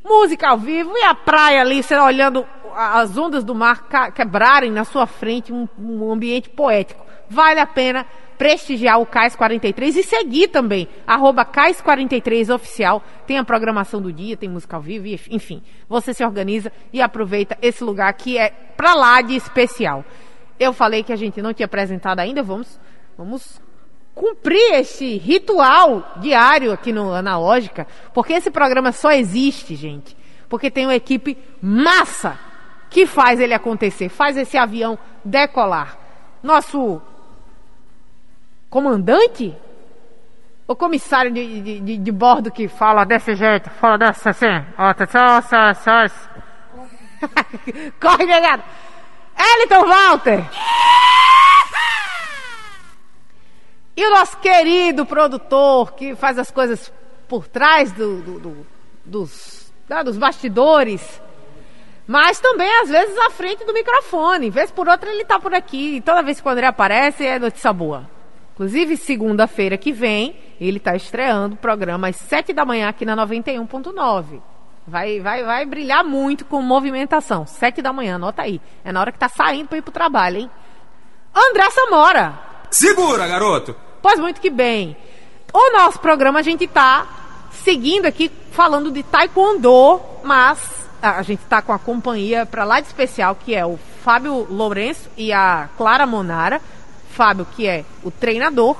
música 0.04 0.50
ao 0.50 0.56
vivo 0.56 0.92
e 0.96 1.02
a 1.02 1.16
praia 1.16 1.62
ali, 1.62 1.82
você 1.82 1.96
olhando 1.96 2.46
as 2.76 3.18
ondas 3.18 3.42
do 3.42 3.56
mar 3.56 3.88
quebrarem 4.14 4.70
na 4.70 4.84
sua 4.84 5.04
frente, 5.04 5.52
um, 5.52 5.68
um 5.76 6.12
ambiente 6.12 6.48
poético. 6.48 7.09
Vale 7.30 7.60
a 7.60 7.66
pena 7.66 8.04
prestigiar 8.36 8.98
o 8.98 9.06
CAIS 9.06 9.36
43 9.36 9.96
e 9.96 10.02
seguir 10.02 10.48
também, 10.48 10.88
arroba 11.06 11.44
CAIS 11.44 11.80
43 11.80 12.50
oficial. 12.50 13.02
Tem 13.26 13.38
a 13.38 13.44
programação 13.44 14.00
do 14.00 14.12
dia, 14.12 14.36
tem 14.36 14.48
música 14.48 14.76
ao 14.76 14.82
vivo, 14.82 15.06
enfim. 15.30 15.62
Você 15.88 16.12
se 16.12 16.24
organiza 16.24 16.72
e 16.92 17.00
aproveita 17.00 17.56
esse 17.62 17.84
lugar 17.84 18.12
que 18.14 18.36
é 18.36 18.50
pra 18.76 18.94
lá 18.94 19.20
de 19.20 19.36
especial. 19.36 20.04
Eu 20.58 20.72
falei 20.72 21.04
que 21.04 21.12
a 21.12 21.16
gente 21.16 21.40
não 21.40 21.52
tinha 21.52 21.66
apresentado 21.66 22.18
ainda, 22.18 22.42
vamos, 22.42 22.80
vamos 23.16 23.60
cumprir 24.14 24.74
esse 24.74 25.18
ritual 25.18 26.14
diário 26.16 26.72
aqui 26.72 26.92
no 26.92 27.12
Analógica, 27.12 27.86
porque 28.12 28.32
esse 28.32 28.50
programa 28.50 28.90
só 28.90 29.12
existe, 29.12 29.76
gente, 29.76 30.16
porque 30.48 30.70
tem 30.70 30.86
uma 30.86 30.96
equipe 30.96 31.38
massa 31.62 32.38
que 32.88 33.06
faz 33.06 33.38
ele 33.38 33.54
acontecer, 33.54 34.08
faz 34.08 34.36
esse 34.36 34.56
avião 34.56 34.98
decolar. 35.24 35.96
Nosso 36.42 37.00
comandante? 38.70 39.54
O 40.66 40.76
comissário 40.76 41.32
de, 41.32 41.60
de, 41.60 41.80
de, 41.80 41.98
de 41.98 42.12
bordo 42.12 42.50
que 42.50 42.68
fala 42.68 43.04
desse 43.04 43.34
jeito, 43.34 43.68
fala 43.70 43.98
dessa 43.98 44.30
assim, 44.30 44.46
atenção, 44.78 45.42
senhores. 45.74 46.30
Corre, 48.00 48.24
negado! 48.24 48.62
Eliton 49.36 49.84
Walter! 49.84 50.44
E 53.96 54.06
o 54.06 54.10
nosso 54.10 54.38
querido 54.38 55.04
produtor 55.04 55.92
que 55.92 56.14
faz 56.14 56.38
as 56.38 56.50
coisas 56.50 56.92
por 57.28 57.48
trás 57.48 57.92
do, 57.92 58.22
do, 58.22 58.38
do, 58.38 58.66
dos, 59.04 59.72
né, 59.88 60.04
dos 60.04 60.16
bastidores, 60.16 61.20
mas 62.06 62.38
também 62.38 62.70
às 62.80 62.88
vezes 62.88 63.18
à 63.18 63.30
frente 63.30 63.64
do 63.64 63.74
microfone. 63.74 64.50
Vez 64.50 64.70
por 64.70 64.88
outra 64.88 65.10
ele 65.10 65.22
está 65.22 65.38
por 65.38 65.52
aqui. 65.52 65.96
E 65.96 66.00
toda 66.00 66.22
vez 66.22 66.40
que 66.40 66.48
o 66.48 66.50
André 66.50 66.66
aparece 66.66 67.26
é 67.26 67.38
notícia 67.38 67.72
boa. 67.72 68.19
Inclusive, 68.60 68.98
segunda-feira 68.98 69.78
que 69.78 69.90
vem, 69.90 70.36
ele 70.60 70.76
está 70.76 70.94
estreando 70.94 71.54
o 71.54 71.58
programa 71.58 72.08
às 72.08 72.16
7 72.16 72.52
da 72.52 72.62
manhã 72.62 72.90
aqui 72.90 73.06
na 73.06 73.16
91.9. 73.16 74.38
Vai, 74.86 75.18
vai, 75.18 75.42
vai 75.42 75.64
brilhar 75.64 76.04
muito 76.04 76.44
com 76.44 76.60
movimentação. 76.60 77.46
7 77.46 77.80
da 77.80 77.90
manhã, 77.90 78.16
anota 78.16 78.42
aí. 78.42 78.60
É 78.84 78.92
na 78.92 79.00
hora 79.00 79.12
que 79.12 79.18
tá 79.18 79.30
saindo 79.30 79.68
para 79.68 79.78
ir 79.78 79.82
pro 79.82 79.90
trabalho, 79.90 80.40
hein? 80.40 80.50
André 81.34 81.70
Samora. 81.70 82.38
Segura, 82.70 83.26
garoto. 83.26 83.74
Pois 84.02 84.20
muito 84.20 84.42
que 84.42 84.50
bem. 84.50 84.94
O 85.54 85.78
nosso 85.78 85.98
programa 85.98 86.40
a 86.40 86.42
gente 86.42 86.66
tá 86.66 87.06
seguindo 87.64 88.04
aqui 88.04 88.30
falando 88.52 88.90
de 88.90 89.02
taekwondo, 89.02 90.02
mas 90.22 90.86
a 91.00 91.22
gente 91.22 91.42
tá 91.46 91.62
com 91.62 91.72
a 91.72 91.78
companhia 91.78 92.44
para 92.44 92.64
lá 92.64 92.78
de 92.78 92.88
especial 92.88 93.34
que 93.34 93.54
é 93.54 93.64
o 93.64 93.78
Fábio 94.04 94.46
Lourenço 94.50 95.08
e 95.16 95.32
a 95.32 95.70
Clara 95.78 96.06
Monara. 96.06 96.60
Fábio 97.20 97.46
que 97.54 97.68
é 97.68 97.84
o 98.02 98.10
treinador 98.10 98.76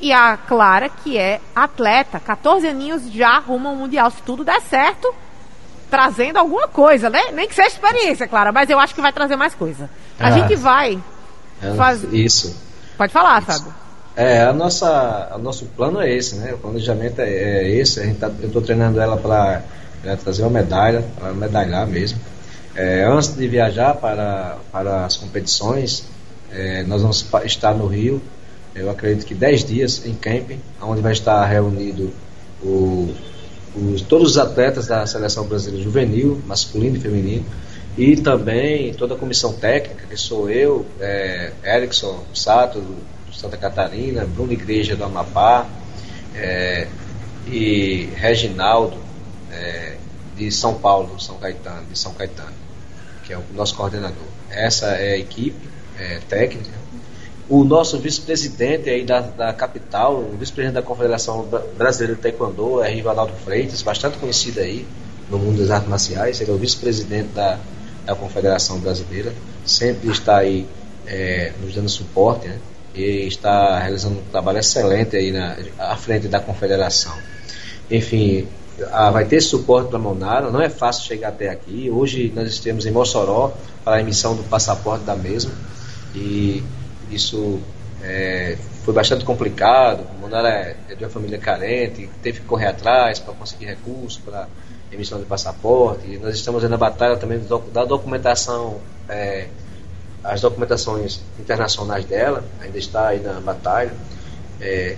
e 0.00 0.10
a 0.10 0.38
Clara 0.38 0.88
que 0.88 1.18
é 1.18 1.38
atleta. 1.54 2.18
14 2.18 2.66
aninhos 2.66 3.12
já 3.12 3.38
rumo 3.38 3.68
ao 3.68 3.76
mundial 3.76 4.10
se 4.10 4.22
tudo 4.22 4.42
der 4.42 4.58
certo. 4.62 5.14
Trazendo 5.90 6.38
alguma 6.38 6.66
coisa, 6.66 7.10
né? 7.10 7.20
Nem 7.34 7.46
que 7.46 7.54
seja 7.54 7.68
experiência, 7.68 8.26
Clara, 8.26 8.50
mas 8.52 8.70
eu 8.70 8.78
acho 8.80 8.94
que 8.94 9.02
vai 9.02 9.12
trazer 9.12 9.36
mais 9.36 9.54
coisa. 9.54 9.90
A 10.18 10.28
Ah. 10.28 10.30
gente 10.30 10.56
vai 10.56 10.98
É, 11.62 11.74
Faz- 11.74 12.02
Isso. 12.12 12.56
Pode 12.98 13.12
falar, 13.12 13.40
Fábio. 13.42 13.72
É, 14.16 14.42
a 14.44 14.52
nossa, 14.52 15.32
o 15.34 15.38
nosso 15.38 15.66
plano 15.66 16.00
é 16.00 16.10
esse, 16.10 16.36
né? 16.36 16.52
O 16.54 16.58
planejamento 16.58 17.20
é, 17.20 17.28
é 17.28 17.70
esse. 17.70 18.00
A 18.00 18.04
gente 18.04 18.18
tá, 18.18 18.30
eu 18.40 18.46
estou 18.48 18.60
treinando 18.62 18.98
ela 19.00 19.16
para 19.16 19.62
trazer 20.22 20.42
uma 20.42 20.50
medalha, 20.50 21.04
para 21.18 21.32
medalhar 21.32 21.86
mesmo. 21.86 22.18
É, 22.74 23.04
antes 23.04 23.34
de 23.36 23.46
viajar 23.46 23.94
para, 23.94 24.56
para 24.72 25.04
as 25.06 25.16
competições, 25.16 26.04
é, 26.54 26.84
nós 26.84 27.02
vamos 27.02 27.26
estar 27.44 27.74
no 27.74 27.86
Rio, 27.86 28.22
eu 28.74 28.88
acredito 28.90 29.26
que 29.26 29.34
10 29.34 29.64
dias 29.64 30.06
em 30.06 30.14
camping, 30.14 30.60
onde 30.80 31.00
vai 31.00 31.12
estar 31.12 31.44
reunido 31.46 32.12
o, 32.62 33.12
os, 33.74 34.02
todos 34.02 34.32
os 34.32 34.38
atletas 34.38 34.86
da 34.86 35.06
seleção 35.06 35.46
brasileira 35.46 35.82
juvenil, 35.82 36.40
masculino 36.46 36.96
e 36.96 37.00
feminino, 37.00 37.44
e 37.96 38.16
também 38.16 38.92
toda 38.94 39.14
a 39.14 39.18
comissão 39.18 39.52
técnica, 39.52 40.06
que 40.06 40.16
sou 40.16 40.48
eu, 40.48 40.86
é, 41.00 41.52
Erickson 41.64 42.24
Sato, 42.32 42.80
do 42.80 42.96
Santa 43.32 43.56
Catarina, 43.56 44.24
Bruno 44.24 44.52
Igreja 44.52 44.96
do 44.96 45.04
Amapá, 45.04 45.66
é, 46.34 46.86
e 47.46 48.08
Reginaldo, 48.14 48.96
é, 49.52 49.96
de 50.36 50.50
São 50.50 50.74
Paulo, 50.74 51.20
São 51.20 51.36
Caetano, 51.36 51.86
de 51.86 51.98
São 51.98 52.12
Caetano, 52.14 52.54
que 53.24 53.32
é 53.32 53.38
o 53.38 53.44
nosso 53.54 53.76
coordenador. 53.76 54.26
Essa 54.50 54.86
é 54.96 55.12
a 55.12 55.18
equipe 55.18 55.73
é, 55.98 56.18
técnica. 56.28 56.84
O 57.48 57.62
nosso 57.62 57.98
vice-presidente 57.98 58.88
aí 58.88 59.04
da, 59.04 59.20
da 59.20 59.52
capital, 59.52 60.14
o 60.16 60.36
vice-presidente 60.38 60.74
da 60.74 60.82
Confederação 60.82 61.42
Bra- 61.42 61.62
Brasileira 61.76 62.14
de 62.16 62.22
Taekwondo, 62.22 62.82
é 62.82 62.90
Rivaldo 62.90 63.32
Freitas, 63.44 63.82
bastante 63.82 64.16
conhecido 64.16 64.60
aí 64.60 64.86
no 65.30 65.38
mundo 65.38 65.58
das 65.58 65.70
artes 65.70 65.88
marciais. 65.88 66.40
Ele 66.40 66.50
é 66.50 66.54
o 66.54 66.56
vice-presidente 66.56 67.28
da, 67.34 67.58
da 68.06 68.14
Confederação 68.14 68.78
Brasileira, 68.78 69.32
sempre 69.66 70.10
está 70.10 70.38
aí 70.38 70.66
é, 71.06 71.52
nos 71.62 71.74
dando 71.74 71.88
suporte, 71.90 72.48
né? 72.48 72.58
E 72.94 73.26
está 73.26 73.78
realizando 73.78 74.20
um 74.20 74.22
trabalho 74.30 74.58
excelente 74.58 75.14
aí 75.16 75.30
na, 75.32 75.56
à 75.78 75.96
frente 75.96 76.28
da 76.28 76.40
Confederação. 76.40 77.14
Enfim, 77.90 78.46
ah, 78.90 79.10
vai 79.10 79.26
ter 79.26 79.40
suporte 79.42 79.90
para 79.90 79.98
Monara, 79.98 80.50
não 80.50 80.62
é 80.62 80.70
fácil 80.70 81.04
chegar 81.04 81.28
até 81.28 81.50
aqui. 81.50 81.90
Hoje 81.90 82.32
nós 82.34 82.48
estamos 82.48 82.86
em 82.86 82.90
Mossoró 82.90 83.52
para 83.84 83.96
a 83.96 84.00
emissão 84.00 84.34
do 84.34 84.44
passaporte 84.44 85.04
da 85.04 85.14
mesma 85.14 85.50
e 86.14 86.62
isso 87.10 87.60
é, 88.02 88.56
foi 88.84 88.94
bastante 88.94 89.24
complicado. 89.24 90.06
Monara 90.20 90.48
é, 90.48 90.76
é 90.90 90.94
de 90.94 91.04
uma 91.04 91.10
família 91.10 91.38
carente, 91.38 92.08
teve 92.22 92.40
que 92.40 92.46
correr 92.46 92.66
atrás 92.66 93.18
para 93.18 93.34
conseguir 93.34 93.66
recursos 93.66 94.20
para 94.24 94.46
emissão 94.92 95.18
de 95.18 95.24
passaporte. 95.24 96.06
E 96.06 96.18
nós 96.18 96.34
estamos 96.34 96.62
na 96.68 96.76
batalha 96.76 97.16
também 97.16 97.38
do 97.38 97.58
da 97.72 97.84
documentação, 97.84 98.80
é, 99.08 99.48
as 100.22 100.40
documentações 100.40 101.20
internacionais 101.38 102.04
dela, 102.04 102.44
ainda 102.60 102.78
está 102.78 103.08
aí 103.08 103.20
na 103.20 103.40
batalha. 103.40 103.92
É, 104.60 104.96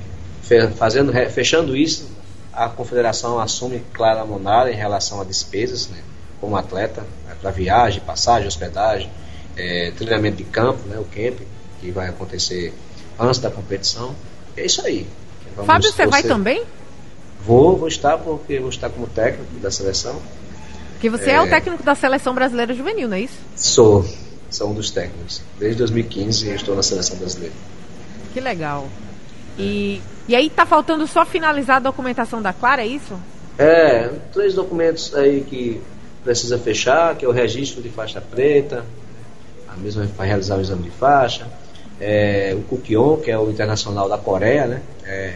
fazendo, 0.76 1.12
fechando 1.30 1.76
isso, 1.76 2.08
a 2.52 2.68
confederação 2.68 3.38
assume 3.38 3.80
Clara 3.92 4.24
Monara 4.24 4.70
em 4.70 4.76
relação 4.76 5.20
a 5.20 5.24
despesas, 5.24 5.88
né, 5.88 5.98
como 6.40 6.56
atleta, 6.56 7.04
para 7.40 7.50
viagem, 7.50 8.00
passagem, 8.00 8.46
hospedagem, 8.46 9.10
é, 9.56 9.90
treinamento 9.92 10.36
de 10.36 10.44
campo, 10.44 10.86
né, 10.88 10.98
o 10.98 11.04
camp, 11.04 11.40
que 11.80 11.90
vai 11.90 12.08
acontecer 12.08 12.72
antes 13.18 13.40
da 13.40 13.50
competição. 13.50 14.14
É 14.56 14.64
isso 14.64 14.84
aí. 14.86 15.06
Vamos 15.54 15.66
Fábio, 15.66 15.90
você 15.90 16.06
vai 16.06 16.22
também? 16.22 16.64
Vou, 17.44 17.76
vou 17.76 17.88
estar, 17.88 18.18
porque 18.18 18.58
vou 18.58 18.68
estar 18.68 18.90
como 18.90 19.06
técnico 19.06 19.54
da 19.60 19.70
seleção. 19.70 20.20
Porque 20.92 21.08
você 21.08 21.30
é. 21.30 21.40
o 21.40 21.48
técnico 21.48 21.82
da 21.82 21.94
seleção 21.94 22.34
brasileira 22.34 22.74
juvenil, 22.74 23.08
não 23.08 23.16
é 23.16 23.20
isso? 23.20 23.38
Sou, 23.54 24.04
sou 24.50 24.70
um 24.70 24.74
dos 24.74 24.90
técnicos. 24.90 25.42
Desde 25.58 25.78
2015 25.78 26.48
eu 26.48 26.54
estou 26.56 26.74
na 26.74 26.82
seleção 26.82 27.16
brasileira. 27.16 27.54
Que 28.32 28.40
legal. 28.40 28.88
E, 29.58 30.02
e 30.28 30.34
aí 30.34 30.50
tá 30.50 30.66
faltando 30.66 31.06
só 31.06 31.24
finalizar 31.24 31.76
a 31.76 31.80
documentação 31.80 32.42
da 32.42 32.52
Clara, 32.52 32.82
é 32.82 32.86
isso? 32.86 33.18
É, 33.58 34.10
três 34.32 34.54
documentos 34.54 35.14
aí 35.14 35.42
que 35.42 35.80
precisa 36.22 36.58
fechar, 36.58 37.14
que 37.16 37.24
é 37.24 37.28
o 37.28 37.32
registro 37.32 37.80
de 37.80 37.88
faixa 37.88 38.20
preta, 38.20 38.84
a 39.68 39.76
mesma 39.76 40.04
vai 40.16 40.26
realizar 40.26 40.56
o 40.56 40.60
exame 40.60 40.82
de 40.84 40.90
faixa, 40.90 41.46
é, 42.00 42.54
o 42.56 42.62
Kukion, 42.62 43.16
que 43.18 43.30
é 43.30 43.38
o 43.38 43.50
internacional 43.50 44.08
da 44.08 44.18
Coreia, 44.18 44.66
né, 44.66 44.82
é, 45.04 45.34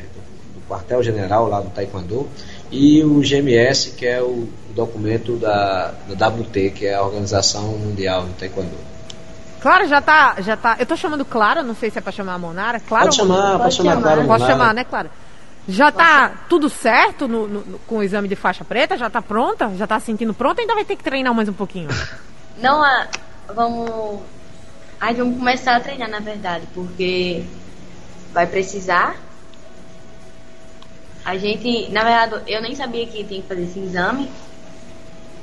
do 0.55 0.61
quartel-general 0.69 1.49
lá 1.49 1.61
do 1.61 1.71
Taekwondo, 1.71 2.29
e 2.71 3.03
o 3.03 3.21
GMS, 3.21 3.91
que 3.93 4.07
é 4.07 4.21
o, 4.23 4.49
documento 4.75 5.37
da, 5.37 5.93
da 6.17 6.29
WT, 6.29 6.71
que 6.71 6.87
é 6.87 6.95
a 6.95 7.03
Organização 7.03 7.63
Mundial 7.77 8.23
do 8.23 8.33
Taekwondo. 8.35 8.71
Clara 9.61 9.87
já 9.87 10.01
tá, 10.01 10.37
já 10.39 10.57
tá. 10.57 10.77
Eu 10.79 10.87
tô 10.87 10.97
chamando 10.97 11.25
Clara, 11.25 11.63
não 11.63 11.75
sei 11.75 11.91
se 11.91 11.99
é 11.99 12.01
pra 12.01 12.13
chamar 12.13 12.35
a 12.35 12.39
Monara. 12.39 12.81
Clara 12.81 13.07
Pode 13.07 13.17
chamar, 13.17 13.59
pode, 13.59 13.63
Pode 13.63 13.75
chamar, 13.77 13.91
chamar. 13.91 14.03
Clara 14.03 14.17
Posso 14.25 14.29
Monara. 14.29 14.53
chamar, 14.53 14.75
né, 14.75 14.85
Clara? 14.85 15.11
Já 15.69 15.93
tá 15.93 16.33
tudo 16.49 16.69
certo 16.71 17.29
no, 17.29 17.47
no- 17.47 17.61
no- 17.67 17.79
com 17.81 17.97
o 17.99 18.03
exame 18.03 18.27
de 18.29 18.37
faixa 18.37 18.65
preta? 18.65 18.97
Já 18.97 19.11
tá 19.11 19.21
pronta? 19.21 19.71
Já 19.77 19.87
tá 19.87 20.01
se 20.01 20.07
sentindo 20.07 20.33
pronta? 20.33 20.63
Ainda 20.63 20.75
vai 20.75 20.85
ter 20.85 20.97
que 20.97 21.05
treinar 21.05 21.35
mais 21.35 21.49
um 21.49 21.53
pouquinho. 21.53 21.89
Não, 22.63 22.83
ah, 22.83 23.07
vamos. 23.55 24.21
Aí 25.01 25.15
vamos 25.15 25.39
começar 25.39 25.77
a 25.77 25.81
treinar, 25.81 26.09
na 26.09 26.21
verdade, 26.21 26.67
porque 26.75 27.45
vai 28.33 28.47
precisar. 28.47 29.17
A 31.25 31.37
gente, 31.37 31.91
na 31.91 32.03
verdade, 32.03 32.51
eu 32.51 32.61
nem 32.63 32.75
sabia 32.75 33.07
que 33.07 33.25
tinha 33.25 33.43
que 33.43 33.49
fazer 33.49 33.63
esse 33.63 33.79
exame. 33.79 34.31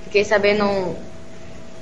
Fiquei 0.03 0.23
sabendo 0.23 0.95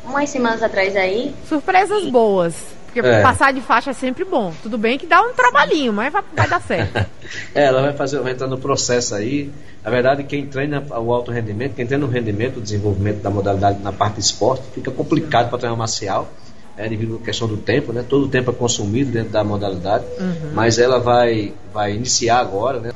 umas 0.03 0.29
semanas 0.29 0.63
atrás 0.63 0.95
aí. 0.95 1.35
Surpresas 1.47 2.09
boas. 2.09 2.55
Porque 3.01 3.15
É. 3.15 3.21
passar 3.21 3.51
de 3.51 3.61
faixa 3.61 3.91
é 3.91 3.93
sempre 3.93 4.23
bom. 4.23 4.53
Tudo 4.63 4.77
bem 4.77 4.97
que 4.97 5.05
dá 5.05 5.21
um 5.21 5.33
trabalhinho, 5.33 5.91
mas 5.91 6.11
vai, 6.13 6.23
vai 6.33 6.47
dar 6.47 6.61
certo. 6.61 7.05
É, 7.55 7.65
ela 7.65 7.81
vai 7.81 7.93
fazer, 7.93 8.19
vai 8.19 8.33
entrar 8.33 8.47
no 8.47 8.57
processo 8.57 9.15
aí. 9.15 9.51
Na 9.83 9.89
verdade, 9.89 10.23
quem 10.23 10.45
treina 10.45 10.83
o 10.91 11.11
alto 11.11 11.31
rendimento, 11.31 11.73
quem 11.73 11.85
treina 11.85 12.05
o 12.05 12.09
rendimento, 12.09 12.57
o 12.57 12.61
desenvolvimento 12.61 13.21
da 13.21 13.29
modalidade 13.31 13.81
na 13.81 13.91
parte 13.91 14.15
de 14.15 14.21
esporte, 14.21 14.63
fica 14.73 14.91
complicado 14.91 15.49
para 15.49 15.57
treinar 15.57 15.77
marcial, 15.77 16.29
é, 16.77 16.87
devido 16.87 17.19
à 17.21 17.25
questão 17.25 17.47
do 17.47 17.57
tempo, 17.57 17.91
né? 17.91 18.05
Todo 18.07 18.25
o 18.25 18.29
tempo 18.29 18.51
é 18.51 18.53
consumido 18.53 19.11
dentro 19.11 19.31
da 19.31 19.43
modalidade, 19.43 20.05
mas 20.53 20.77
ela 20.77 20.99
vai, 20.99 21.53
vai 21.73 21.93
iniciar 21.93 22.39
agora, 22.39 22.79
né? 22.79 22.91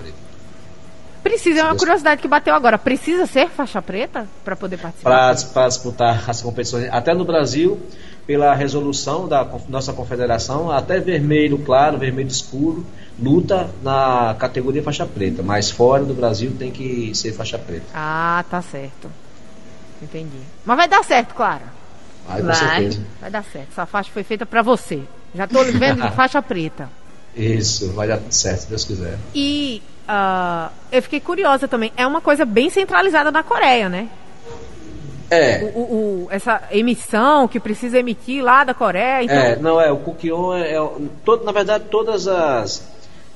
Precisa, 1.24 1.60
é 1.60 1.64
uma 1.64 1.76
curiosidade 1.76 2.22
que 2.22 2.28
bateu 2.28 2.54
agora. 2.54 2.78
Precisa 2.78 3.26
ser 3.26 3.50
faixa 3.50 3.82
preta 3.82 4.28
para 4.44 4.56
poder 4.56 4.78
participar? 4.78 5.34
Para 5.52 5.68
disputar 5.68 6.30
as 6.30 6.42
competições, 6.42 6.88
até 6.92 7.14
no 7.14 7.26
Brasil, 7.26 7.80
pela 8.30 8.54
resolução 8.54 9.28
da 9.28 9.44
nossa 9.68 9.92
confederação, 9.92 10.70
até 10.70 11.00
vermelho 11.00 11.58
claro, 11.58 11.98
vermelho 11.98 12.28
escuro, 12.28 12.86
luta 13.20 13.72
na 13.82 14.36
categoria 14.38 14.84
faixa 14.84 15.04
preta, 15.04 15.42
mas 15.42 15.72
fora 15.72 16.04
do 16.06 16.14
Brasil 16.14 16.54
tem 16.60 16.70
que 16.70 17.10
ser 17.16 17.34
faixa 17.34 17.58
preta. 17.58 17.88
Ah, 17.92 18.46
tá 18.48 18.62
certo. 18.62 19.10
Entendi. 20.00 20.38
Mas 20.64 20.78
vai 20.78 20.88
dar 20.88 21.04
certo, 21.04 21.34
Clara. 21.34 21.74
Aí, 22.28 22.40
com 22.42 22.46
Vai. 22.46 22.56
certeza. 22.56 23.02
Vai 23.20 23.32
dar 23.32 23.44
certo. 23.44 23.70
Essa 23.72 23.88
faixa 23.88 24.12
foi 24.14 24.22
feita 24.22 24.46
para 24.46 24.62
você. 24.62 25.02
Já 25.34 25.48
tô 25.48 25.64
vendo 25.64 26.04
de 26.04 26.12
faixa 26.16 26.40
preta. 26.40 26.88
Isso, 27.36 27.92
vai 27.94 28.08
dar 28.08 28.20
certo, 28.30 28.60
se 28.60 28.70
Deus 28.70 28.86
quiser. 28.86 29.18
E 29.34 29.82
ah, 30.08 30.70
eu 30.92 31.02
fiquei 31.02 31.20
curiosa 31.20 31.68
também. 31.68 31.92
É 31.98 32.06
uma 32.06 32.22
coisa 32.22 32.46
bem 32.46 32.70
centralizada 32.70 33.32
na 33.32 33.42
Coreia, 33.42 33.90
né? 33.90 34.08
O, 35.32 35.34
É, 35.34 35.64
o- 35.76 35.80
o- 35.80 36.28
essa 36.32 36.62
emissão 36.72 37.48
que 37.48 37.60
precisa 37.60 38.00
emitir 38.00 38.44
lá 38.44 38.64
da 38.64 38.74
Coreia. 38.74 39.24
Então, 39.24 39.36
é, 39.36 39.56
não 39.58 39.80
é, 39.80 39.92
o 39.92 39.98
Kukion 39.98 40.54
é, 40.56 40.74
é 40.74 40.82
o- 40.82 41.08
todo, 41.24 41.44
na 41.44 41.52
verdade 41.52 41.86
todas 41.92 42.28
as, 42.28 42.88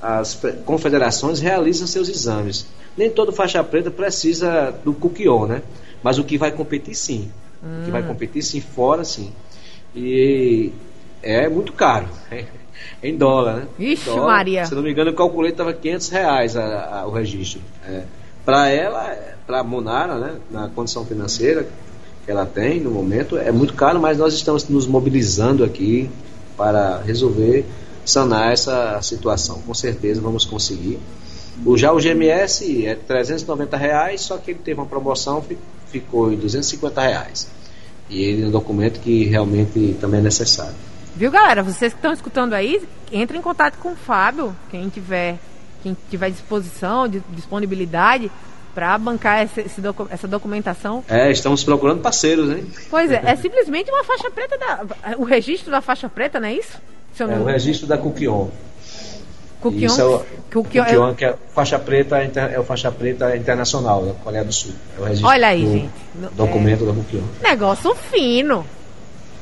as 0.02 0.34
fe- 0.34 0.52
confederações 0.64 1.40
realizam 1.40 1.86
seus 1.86 2.08
exames. 2.08 2.66
Nem 2.96 3.10
todo 3.10 3.32
faixa 3.32 3.62
preta 3.62 3.90
precisa 3.90 4.72
do 4.84 4.92
Kukion, 4.92 5.46
né? 5.46 5.62
Mas 6.02 6.18
o 6.18 6.24
que 6.24 6.36
vai 6.36 6.50
competir 6.52 6.94
sim. 6.94 7.30
O 7.62 7.84
que 7.84 7.90
vai 7.90 8.02
competir 8.02 8.42
sim 8.42 8.60
fora 8.60 9.04
sim. 9.04 9.32
E 9.94 10.72
é 11.22 11.48
muito 11.48 11.72
caro. 11.72 12.08
É, 13.02 13.08
em 13.08 13.16
dólar, 13.16 13.54
né? 13.54 13.66
Ixi, 13.78 14.06
dólar, 14.06 14.26
Maria. 14.26 14.66
Se 14.66 14.74
não 14.74 14.82
me 14.82 14.90
engano, 14.90 15.10
eu 15.10 15.14
calculei 15.14 15.50
que 15.52 15.54
estava 15.54 15.72
500 15.72 16.08
reais 16.10 16.56
a, 16.56 17.00
a, 17.00 17.06
o 17.06 17.10
registro. 17.12 17.60
É. 17.86 18.02
Para 18.44 18.68
ela, 18.68 19.16
para 19.46 19.60
a 19.60 19.64
Monara, 19.64 20.18
né, 20.18 20.34
na 20.50 20.68
condição 20.68 21.04
financeira 21.06 21.66
que 22.24 22.30
ela 22.30 22.46
tem 22.46 22.80
no 22.80 22.90
momento, 22.90 23.36
é 23.36 23.52
muito 23.52 23.74
caro, 23.74 24.00
mas 24.00 24.18
nós 24.18 24.34
estamos 24.34 24.66
nos 24.68 24.86
mobilizando 24.86 25.62
aqui 25.62 26.10
para 26.56 26.98
resolver, 27.02 27.66
sanar 28.04 28.52
essa 28.52 29.00
situação. 29.02 29.60
Com 29.66 29.74
certeza 29.74 30.20
vamos 30.20 30.44
conseguir. 30.44 30.98
O, 31.64 31.76
já 31.76 31.92
o 31.92 31.98
GMS 31.98 32.86
é 32.86 32.94
390 32.94 33.76
reais, 33.76 34.22
só 34.22 34.38
que 34.38 34.52
ele 34.52 34.60
teve 34.64 34.80
uma 34.80 34.86
promoção, 34.86 35.44
ficou 35.88 36.32
em 36.32 36.36
250 36.36 37.00
reais. 37.00 37.48
E 38.08 38.22
ele 38.22 38.42
é 38.44 38.46
um 38.46 38.50
documento 38.50 39.00
que 39.00 39.24
realmente 39.24 39.96
também 40.00 40.20
é 40.20 40.22
necessário. 40.22 40.74
Viu, 41.14 41.30
galera? 41.30 41.62
Vocês 41.62 41.92
que 41.92 41.98
estão 41.98 42.12
escutando 42.12 42.54
aí, 42.54 42.82
entre 43.12 43.38
em 43.38 43.42
contato 43.42 43.78
com 43.78 43.92
o 43.92 43.96
Fábio, 43.96 44.54
quem 44.70 44.88
tiver, 44.88 45.38
quem 45.82 45.96
tiver 46.10 46.30
disposição, 46.30 47.08
disponibilidade 47.08 48.30
para 48.74 48.98
bancar 48.98 49.44
esse, 49.44 49.60
esse 49.60 49.80
docu 49.80 50.06
essa 50.10 50.26
documentação. 50.26 51.04
É, 51.08 51.30
estamos 51.30 51.62
procurando 51.62 52.00
parceiros, 52.00 52.50
hein? 52.50 52.66
Pois 52.90 53.10
é, 53.10 53.22
é 53.24 53.36
simplesmente 53.36 53.90
uma 53.90 54.04
faixa 54.04 54.30
preta 54.30 54.58
da. 54.58 55.16
O 55.16 55.24
registro 55.24 55.70
da 55.70 55.80
faixa 55.80 56.08
preta, 56.08 56.40
não 56.40 56.48
é 56.48 56.54
isso? 56.54 56.78
É 57.18 57.24
o 57.24 57.44
registro 57.44 57.86
da 57.86 57.96
Cuquion. 57.96 58.48
Cuquion, 59.60 59.86
isso 59.86 60.00
é 60.00 60.04
o, 60.04 60.18
Cuquion, 60.52 60.84
Cuquion 60.84 61.10
é... 61.10 61.14
que 61.14 61.24
é 61.24 61.34
faixa 61.54 61.78
preta 61.78 62.18
é 62.18 62.58
o 62.58 62.64
faixa 62.64 62.90
preta 62.90 63.36
internacional 63.36 64.04
da 64.04 64.12
Coreia 64.14 64.44
do 64.44 64.52
Sul. 64.52 64.72
É 64.98 65.00
o 65.00 65.04
registro 65.04 65.28
Olha 65.28 65.48
aí, 65.48 65.66
gente. 65.66 65.92
Documento 66.34 66.82
é... 66.82 66.86
da 66.88 66.92
Cuquion. 66.92 67.22
Negócio 67.42 67.94
fino. 67.94 68.66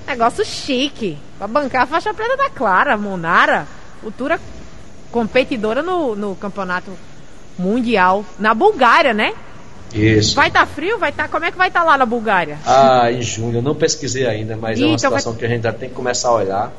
Negócio 0.06 0.44
chique. 0.44 1.18
Pra 1.38 1.48
bancar 1.48 1.82
a 1.82 1.86
faixa 1.86 2.12
preta 2.12 2.36
da 2.36 2.50
Clara, 2.50 2.96
Monara, 2.96 3.66
futura 4.02 4.38
competidora 5.10 5.82
no, 5.82 6.14
no 6.14 6.36
campeonato 6.36 6.90
mundial. 7.62 8.24
Na 8.38 8.52
Bulgária, 8.54 9.14
né? 9.14 9.32
Isso. 9.94 10.34
Vai 10.34 10.48
estar 10.48 10.60
tá 10.60 10.66
frio? 10.66 10.98
Vai 10.98 11.10
estar. 11.10 11.24
Tá... 11.24 11.28
Como 11.28 11.44
é 11.44 11.50
que 11.50 11.58
vai 11.58 11.68
estar 11.68 11.80
tá 11.80 11.86
lá 11.86 11.98
na 11.98 12.06
Bulgária? 12.06 12.58
Ah, 12.66 13.10
em 13.10 13.22
junho. 13.22 13.58
Eu 13.58 13.62
não 13.62 13.74
pesquisei 13.74 14.26
ainda, 14.26 14.56
mas 14.56 14.78
é 14.78 14.84
uma 14.84 14.94
então 14.94 14.98
situação 14.98 15.32
vai... 15.32 15.40
que 15.40 15.44
a 15.46 15.48
gente 15.48 15.62
já 15.62 15.72
tem 15.72 15.88
que 15.88 15.94
começar 15.94 16.28
a 16.28 16.34
olhar. 16.34 16.72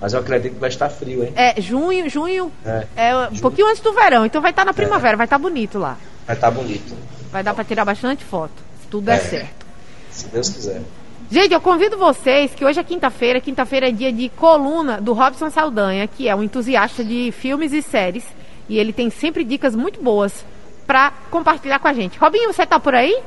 Mas 0.00 0.12
eu 0.12 0.20
acredito 0.20 0.54
que 0.54 0.60
vai 0.60 0.68
estar 0.68 0.90
frio, 0.90 1.24
hein? 1.24 1.32
É, 1.34 1.58
junho, 1.60 2.08
junho 2.10 2.52
é, 2.64 2.86
é 2.96 3.16
um 3.16 3.28
junho. 3.28 3.40
pouquinho 3.40 3.68
antes 3.68 3.80
do 3.80 3.94
verão, 3.94 4.26
então 4.26 4.42
vai 4.42 4.50
estar 4.50 4.64
na 4.64 4.74
primavera, 4.74 5.14
é. 5.14 5.16
vai 5.16 5.24
estar 5.26 5.38
bonito 5.38 5.78
lá. 5.78 5.96
Vai 6.26 6.36
estar 6.36 6.50
bonito. 6.50 6.94
Vai 7.32 7.42
dar 7.42 7.54
para 7.54 7.64
tirar 7.64 7.84
bastante 7.84 8.22
foto, 8.22 8.52
se 8.82 8.88
tudo 8.88 9.10
é. 9.10 9.16
certo. 9.18 9.66
Se 10.10 10.28
Deus 10.28 10.50
quiser. 10.50 10.82
Gente, 11.30 11.52
eu 11.52 11.60
convido 11.60 11.96
vocês 11.96 12.54
que 12.54 12.64
hoje 12.64 12.78
é 12.78 12.84
quinta-feira, 12.84 13.40
quinta-feira 13.40 13.88
é 13.88 13.90
dia 13.90 14.12
de 14.12 14.28
coluna 14.28 15.00
do 15.00 15.12
Robson 15.12 15.50
Saldanha, 15.50 16.06
que 16.06 16.28
é 16.28 16.36
um 16.36 16.42
entusiasta 16.42 17.02
de 17.02 17.32
filmes 17.32 17.72
e 17.72 17.82
séries, 17.82 18.24
e 18.68 18.78
ele 18.78 18.92
tem 18.92 19.10
sempre 19.10 19.44
dicas 19.44 19.74
muito 19.74 20.02
boas 20.02 20.44
para 20.86 21.12
compartilhar 21.30 21.78
com 21.78 21.88
a 21.88 21.92
gente. 21.92 22.18
Robinho, 22.18 22.52
você 22.52 22.64
tá 22.64 22.78
por 22.78 22.94
aí? 22.94 23.20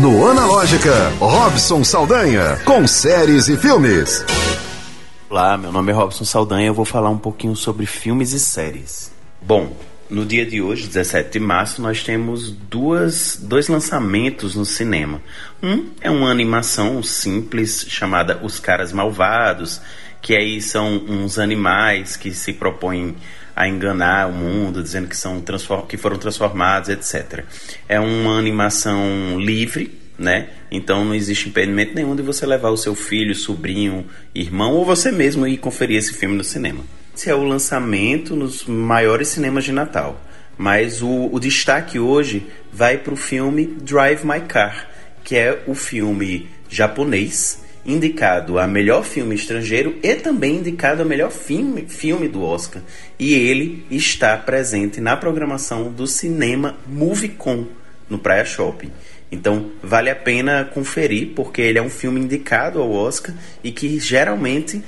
No 0.00 0.28
Analógica, 0.28 1.10
Robson 1.18 1.84
Saldanha, 1.84 2.58
com 2.64 2.86
séries 2.86 3.48
e 3.48 3.56
filmes. 3.56 4.24
Olá, 5.30 5.56
meu 5.56 5.72
nome 5.72 5.92
é 5.92 5.94
Robson 5.94 6.24
Saldanha 6.24 6.64
e 6.64 6.68
eu 6.68 6.74
vou 6.74 6.84
falar 6.84 7.08
um 7.08 7.18
pouquinho 7.18 7.56
sobre 7.56 7.86
filmes 7.86 8.32
e 8.32 8.40
séries. 8.40 9.12
Bom, 9.40 9.76
no 10.10 10.26
dia 10.26 10.44
de 10.44 10.60
hoje, 10.60 10.88
17 10.88 11.30
de 11.30 11.40
março, 11.40 11.80
nós 11.80 12.02
temos 12.02 12.50
duas, 12.50 13.38
dois 13.40 13.68
lançamentos 13.68 14.54
no 14.54 14.64
cinema. 14.64 15.22
Um 15.62 15.86
é 16.02 16.10
uma 16.10 16.30
animação 16.30 17.02
simples 17.02 17.86
chamada 17.88 18.38
Os 18.42 18.60
Caras 18.60 18.92
Malvados, 18.92 19.80
que 20.20 20.36
aí 20.36 20.60
são 20.60 20.96
uns 21.08 21.38
animais 21.38 22.14
que 22.14 22.30
se 22.32 22.52
propõem 22.52 23.16
a 23.54 23.68
enganar 23.68 24.28
o 24.28 24.32
mundo, 24.32 24.82
dizendo 24.82 25.08
que, 25.08 25.16
são 25.16 25.42
que 25.88 25.96
foram 25.96 26.16
transformados, 26.16 26.88
etc. 26.88 27.44
É 27.88 28.00
uma 28.00 28.38
animação 28.38 29.38
livre, 29.38 29.98
né? 30.18 30.48
Então 30.70 31.04
não 31.04 31.14
existe 31.14 31.48
impedimento 31.48 31.94
nenhum 31.94 32.16
de 32.16 32.22
você 32.22 32.46
levar 32.46 32.70
o 32.70 32.76
seu 32.76 32.94
filho, 32.94 33.34
sobrinho, 33.34 34.06
irmão 34.34 34.72
ou 34.72 34.84
você 34.84 35.12
mesmo 35.12 35.46
e 35.46 35.56
conferir 35.56 35.98
esse 35.98 36.14
filme 36.14 36.36
no 36.36 36.44
cinema. 36.44 36.84
Esse 37.14 37.28
é 37.28 37.34
o 37.34 37.42
lançamento 37.42 38.34
nos 38.34 38.64
maiores 38.64 39.28
cinemas 39.28 39.64
de 39.64 39.72
Natal. 39.72 40.20
Mas 40.56 41.02
o, 41.02 41.28
o 41.32 41.40
destaque 41.40 41.98
hoje 41.98 42.46
vai 42.72 42.98
para 42.98 43.12
o 43.12 43.16
filme 43.16 43.66
Drive 43.66 44.24
My 44.24 44.40
Car, 44.40 44.88
que 45.24 45.36
é 45.36 45.62
o 45.66 45.74
filme 45.74 46.48
japonês 46.68 47.61
indicado 47.84 48.58
a 48.58 48.66
melhor 48.66 49.04
filme 49.04 49.34
estrangeiro 49.34 49.98
e 50.02 50.14
também 50.14 50.56
indicado 50.56 51.02
a 51.02 51.04
melhor 51.04 51.30
filme, 51.30 51.86
filme 51.88 52.28
do 52.28 52.42
Oscar. 52.42 52.82
E 53.18 53.34
ele 53.34 53.84
está 53.90 54.36
presente 54.36 55.00
na 55.00 55.16
programação 55.16 55.90
do 55.90 56.06
cinema 56.06 56.76
MovieCon 56.86 57.66
no 58.08 58.18
Praia 58.18 58.44
Shopping. 58.44 58.90
Então 59.30 59.70
vale 59.82 60.10
a 60.10 60.14
pena 60.14 60.64
conferir, 60.64 61.32
porque 61.34 61.62
ele 61.62 61.78
é 61.78 61.82
um 61.82 61.90
filme 61.90 62.20
indicado 62.20 62.80
ao 62.80 62.92
Oscar 62.92 63.34
e 63.64 63.72
que 63.72 63.98
geralmente 63.98 64.82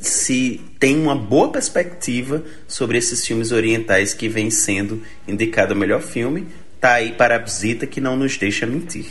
se 0.00 0.60
tem 0.78 0.98
uma 0.98 1.14
boa 1.14 1.50
perspectiva 1.50 2.42
sobre 2.66 2.98
esses 2.98 3.26
filmes 3.26 3.52
orientais 3.52 4.14
que 4.14 4.28
vem 4.28 4.50
sendo 4.50 5.02
indicado 5.26 5.72
ao 5.72 5.78
melhor 5.78 6.02
filme. 6.02 6.46
Tá 6.80 6.94
aí 6.94 7.12
para 7.12 7.36
a 7.36 7.38
visita 7.38 7.86
que 7.86 8.00
não 8.00 8.16
nos 8.16 8.36
deixa 8.36 8.66
mentir. 8.66 9.06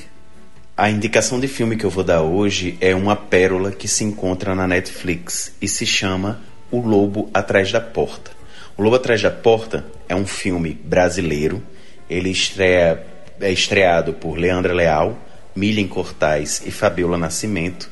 A 0.80 0.90
indicação 0.90 1.42
de 1.42 1.48
filme 1.50 1.76
que 1.76 1.86
eu 1.86 1.90
vou 1.90 2.06
dar 2.06 2.22
hoje 2.22 2.78
é 2.80 2.96
uma 2.96 3.14
pérola 3.14 3.70
que 3.70 3.86
se 3.86 4.06
encontra 4.06 4.56
na 4.56 4.66
Netflix 4.66 5.54
e 5.62 5.68
se 5.68 5.86
chama 5.86 6.40
O 6.72 6.80
Lobo 6.80 7.30
Atrás 7.34 7.70
da 7.70 7.82
Porta. 7.82 8.32
O 8.78 8.82
Lobo 8.82 8.96
Atrás 8.96 9.22
da 9.22 9.30
Porta 9.30 9.86
é 10.08 10.16
um 10.16 10.26
filme 10.26 10.74
brasileiro. 10.74 11.62
Ele 12.10 12.30
estreia 12.30 13.06
é 13.42 13.52
estreado 13.52 14.14
por 14.14 14.38
Leandra 14.38 14.74
Leal, 14.74 15.20
Milian 15.54 15.86
Cortais 15.86 16.62
e 16.66 16.72
Fabiola 16.72 17.18
Nascimento, 17.18 17.92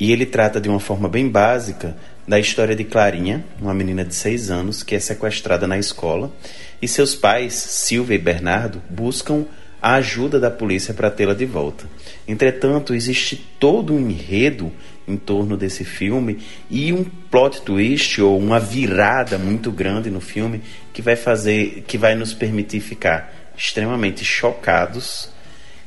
e 0.00 0.10
ele 0.10 0.24
trata 0.24 0.58
de 0.58 0.70
uma 0.70 0.80
forma 0.80 1.10
bem 1.10 1.28
básica 1.28 1.94
da 2.26 2.40
história 2.40 2.74
de 2.74 2.84
Clarinha, 2.84 3.44
uma 3.60 3.74
menina 3.74 4.06
de 4.06 4.14
6 4.14 4.50
anos 4.50 4.82
que 4.82 4.94
é 4.94 5.00
sequestrada 5.00 5.66
na 5.66 5.76
escola, 5.76 6.32
e 6.80 6.88
seus 6.88 7.14
pais, 7.14 7.52
Silvia 7.52 8.14
e 8.14 8.18
Bernardo, 8.18 8.80
buscam 8.88 9.44
a 9.82 9.94
ajuda 9.94 10.38
da 10.38 10.50
polícia 10.50 10.94
para 10.94 11.10
tê-la 11.10 11.34
de 11.34 11.44
volta. 11.44 11.86
Entretanto, 12.26 12.94
existe 12.94 13.36
todo 13.58 13.92
um 13.92 14.08
enredo 14.08 14.70
em 15.08 15.16
torno 15.16 15.56
desse 15.56 15.84
filme 15.84 16.38
e 16.70 16.92
um 16.92 17.02
plot 17.02 17.62
twist 17.62 18.20
ou 18.22 18.38
uma 18.38 18.60
virada 18.60 19.36
muito 19.36 19.72
grande 19.72 20.08
no 20.08 20.20
filme 20.20 20.62
que 20.92 21.02
vai 21.02 21.16
fazer, 21.16 21.82
que 21.86 21.98
vai 21.98 22.14
nos 22.14 22.32
permitir 22.32 22.78
ficar 22.78 23.52
extremamente 23.56 24.24
chocados 24.24 25.28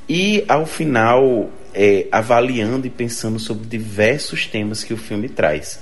e, 0.09 0.43
ao 0.49 0.65
final, 0.65 1.49
é, 1.73 2.05
avaliando 2.11 2.85
e 2.85 2.89
pensando 2.89 3.39
sobre 3.39 3.65
diversos 3.65 4.45
temas 4.45 4.83
que 4.83 4.93
o 4.93 4.97
filme 4.97 5.29
traz. 5.29 5.79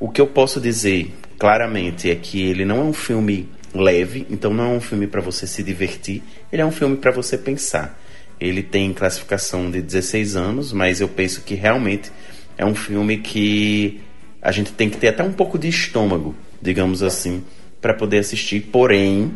O 0.00 0.08
que 0.08 0.20
eu 0.20 0.26
posso 0.26 0.60
dizer 0.60 1.12
claramente 1.38 2.10
é 2.10 2.14
que 2.14 2.42
ele 2.42 2.64
não 2.64 2.78
é 2.78 2.84
um 2.84 2.92
filme 2.92 3.48
leve, 3.74 4.26
então 4.30 4.52
não 4.52 4.72
é 4.72 4.76
um 4.76 4.80
filme 4.80 5.06
para 5.06 5.20
você 5.20 5.46
se 5.46 5.62
divertir, 5.62 6.22
ele 6.52 6.62
é 6.62 6.66
um 6.66 6.70
filme 6.70 6.96
para 6.96 7.10
você 7.10 7.36
pensar. 7.36 7.98
Ele 8.40 8.62
tem 8.62 8.92
classificação 8.92 9.70
de 9.70 9.80
16 9.80 10.36
anos, 10.36 10.72
mas 10.72 11.00
eu 11.00 11.08
penso 11.08 11.42
que 11.42 11.54
realmente 11.54 12.10
é 12.58 12.64
um 12.64 12.74
filme 12.74 13.18
que 13.18 14.00
a 14.42 14.52
gente 14.52 14.72
tem 14.72 14.90
que 14.90 14.98
ter 14.98 15.08
até 15.08 15.22
um 15.22 15.32
pouco 15.32 15.58
de 15.58 15.68
estômago, 15.68 16.34
digamos 16.60 17.02
assim, 17.02 17.44
para 17.80 17.94
poder 17.94 18.18
assistir, 18.18 18.60
porém, 18.60 19.32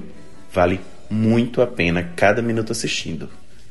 vale 0.53 0.81
muito 1.09 1.63
a 1.63 1.67
pena 1.67 2.03
cada 2.17 2.43
minuto 2.43 2.73
assistindo. 2.73 3.29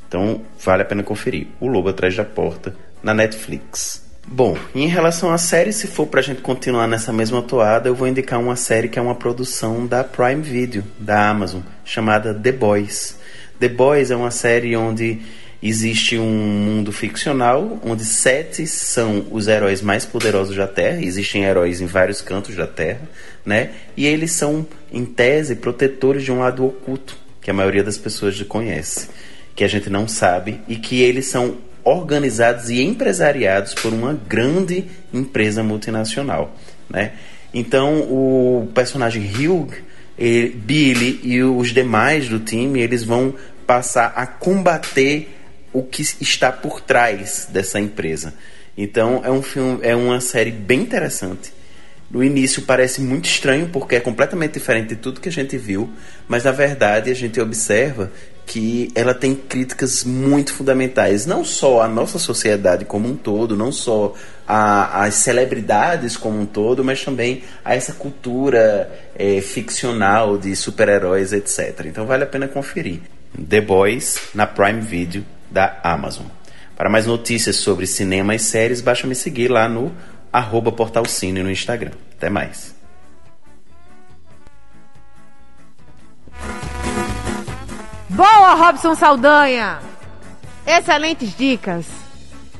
Então 0.07 0.41
vale 0.59 0.81
a 0.81 0.85
pena 0.85 1.03
conferir. 1.03 1.47
O 1.59 1.67
Lobo 1.67 1.89
Atrás 1.89 2.15
da 2.15 2.23
Porta 2.23 2.75
na 3.03 3.13
Netflix. 3.13 4.06
Bom, 4.29 4.57
em 4.75 4.87
relação 4.87 5.31
à 5.31 5.37
série, 5.37 5.71
se 5.71 5.87
for 5.87 6.05
pra 6.05 6.21
gente 6.21 6.41
continuar 6.41 6.85
nessa 6.85 7.13
mesma 7.13 7.41
toada, 7.41 7.87
eu 7.87 7.95
vou 7.95 8.09
indicar 8.09 8.37
uma 8.37 8.57
série 8.57 8.89
que 8.89 8.99
é 8.99 9.01
uma 9.01 9.15
produção 9.15 9.87
da 9.87 10.03
Prime 10.03 10.41
Video, 10.41 10.83
da 10.99 11.29
Amazon, 11.29 11.61
chamada 11.85 12.33
The 12.33 12.51
Boys. 12.51 13.17
The 13.57 13.69
Boys 13.69 14.11
é 14.11 14.17
uma 14.17 14.29
série 14.29 14.75
onde 14.75 15.21
existe 15.63 16.17
um 16.17 16.29
mundo 16.29 16.91
ficcional 16.91 17.79
onde 17.83 18.03
sete 18.03 18.67
são 18.67 19.25
os 19.31 19.47
heróis 19.47 19.81
mais 19.81 20.05
poderosos 20.05 20.57
da 20.57 20.67
Terra. 20.67 21.01
Existem 21.01 21.45
heróis 21.45 21.79
em 21.79 21.85
vários 21.85 22.21
cantos 22.21 22.53
da 22.53 22.67
Terra, 22.67 23.01
né? 23.45 23.71
E 23.95 24.05
eles 24.05 24.33
são, 24.33 24.67
em 24.91 25.05
tese, 25.05 25.55
protetores 25.55 26.23
de 26.23 26.33
um 26.33 26.39
lado 26.39 26.65
oculto 26.65 27.17
que 27.41 27.49
a 27.49 27.53
maioria 27.53 27.83
das 27.83 27.97
pessoas 27.97 28.39
conhece, 28.43 29.07
que 29.55 29.63
a 29.63 29.69
gente 29.69 29.89
não 29.89 30.05
sabe 30.05 30.59
e 30.67 30.75
que 30.75 31.01
eles 31.01 31.27
são 31.27 31.65
organizados 31.87 32.69
e 32.69 32.81
empresariados 32.81 33.73
por 33.73 33.93
uma 33.93 34.13
grande 34.13 34.85
empresa 35.13 35.63
multinacional, 35.63 36.55
né? 36.89 37.13
Então 37.53 38.01
o 38.01 38.69
personagem 38.75 39.23
Hugh, 39.23 39.69
ele, 40.17 40.49
Billy 40.49 41.19
e 41.23 41.41
os 41.41 41.73
demais 41.73 42.27
do 42.27 42.39
time 42.39 42.81
eles 42.81 43.03
vão 43.03 43.33
passar 43.65 44.13
a 44.15 44.27
combater 44.27 45.33
o 45.71 45.81
que 45.83 46.01
está 46.21 46.51
por 46.51 46.81
trás 46.81 47.47
dessa 47.51 47.79
empresa. 47.79 48.33
Então 48.77 49.21
é 49.23 49.31
um 49.31 49.41
filme, 49.41 49.79
é 49.81 49.95
uma 49.95 50.19
série 50.19 50.51
bem 50.51 50.81
interessante. 50.81 51.53
No 52.11 52.23
início 52.23 52.61
parece 52.61 53.01
muito 53.01 53.25
estranho 53.25 53.69
porque 53.69 53.95
é 53.95 53.99
completamente 53.99 54.53
diferente 54.53 54.89
de 54.89 54.95
tudo 54.95 55.19
que 55.19 55.29
a 55.29 55.31
gente 55.31 55.57
viu, 55.57 55.89
mas 56.27 56.43
na 56.43 56.51
verdade 56.51 57.11
a 57.11 57.13
gente 57.13 57.39
observa 57.39 58.11
que 58.47 58.89
ela 58.95 59.13
tem 59.13 59.35
críticas 59.35 60.05
muito 60.05 60.53
fundamentais, 60.53 61.25
não 61.25 61.43
só 61.43 61.81
à 61.81 61.87
nossa 61.87 62.17
sociedade 62.17 62.85
como 62.85 63.07
um 63.09 63.15
todo, 63.15 63.57
não 63.57 63.73
só 63.73 64.13
às 64.47 65.15
celebridades 65.15 66.15
como 66.15 66.39
um 66.39 66.45
todo, 66.45 66.81
mas 66.81 67.03
também 67.03 67.43
a 67.63 67.75
essa 67.75 67.91
cultura 67.91 68.89
é, 69.13 69.41
ficcional 69.41 70.37
de 70.37 70.55
super-heróis, 70.55 71.33
etc. 71.33 71.85
Então 71.85 72.05
vale 72.05 72.23
a 72.23 72.27
pena 72.27 72.47
conferir. 72.47 73.01
The 73.37 73.59
Boys 73.59 74.29
na 74.33 74.47
Prime 74.47 74.79
Video 74.79 75.25
da 75.51 75.79
Amazon. 75.83 76.27
Para 76.77 76.89
mais 76.89 77.05
notícias 77.05 77.57
sobre 77.57 77.85
cinema 77.85 78.33
e 78.33 78.39
séries, 78.39 78.79
basta 78.79 79.05
me 79.05 79.15
seguir 79.15 79.49
lá 79.49 79.67
no 79.67 79.91
arroba 80.31 80.71
portalcine 80.71 81.43
no 81.43 81.51
Instagram. 81.51 81.91
Até 82.15 82.29
mais. 82.29 82.77
Boa, 88.17 88.55
Robson 88.55 88.95
Saldanha! 88.95 89.77
Excelentes 90.65 91.37
dicas. 91.37 91.85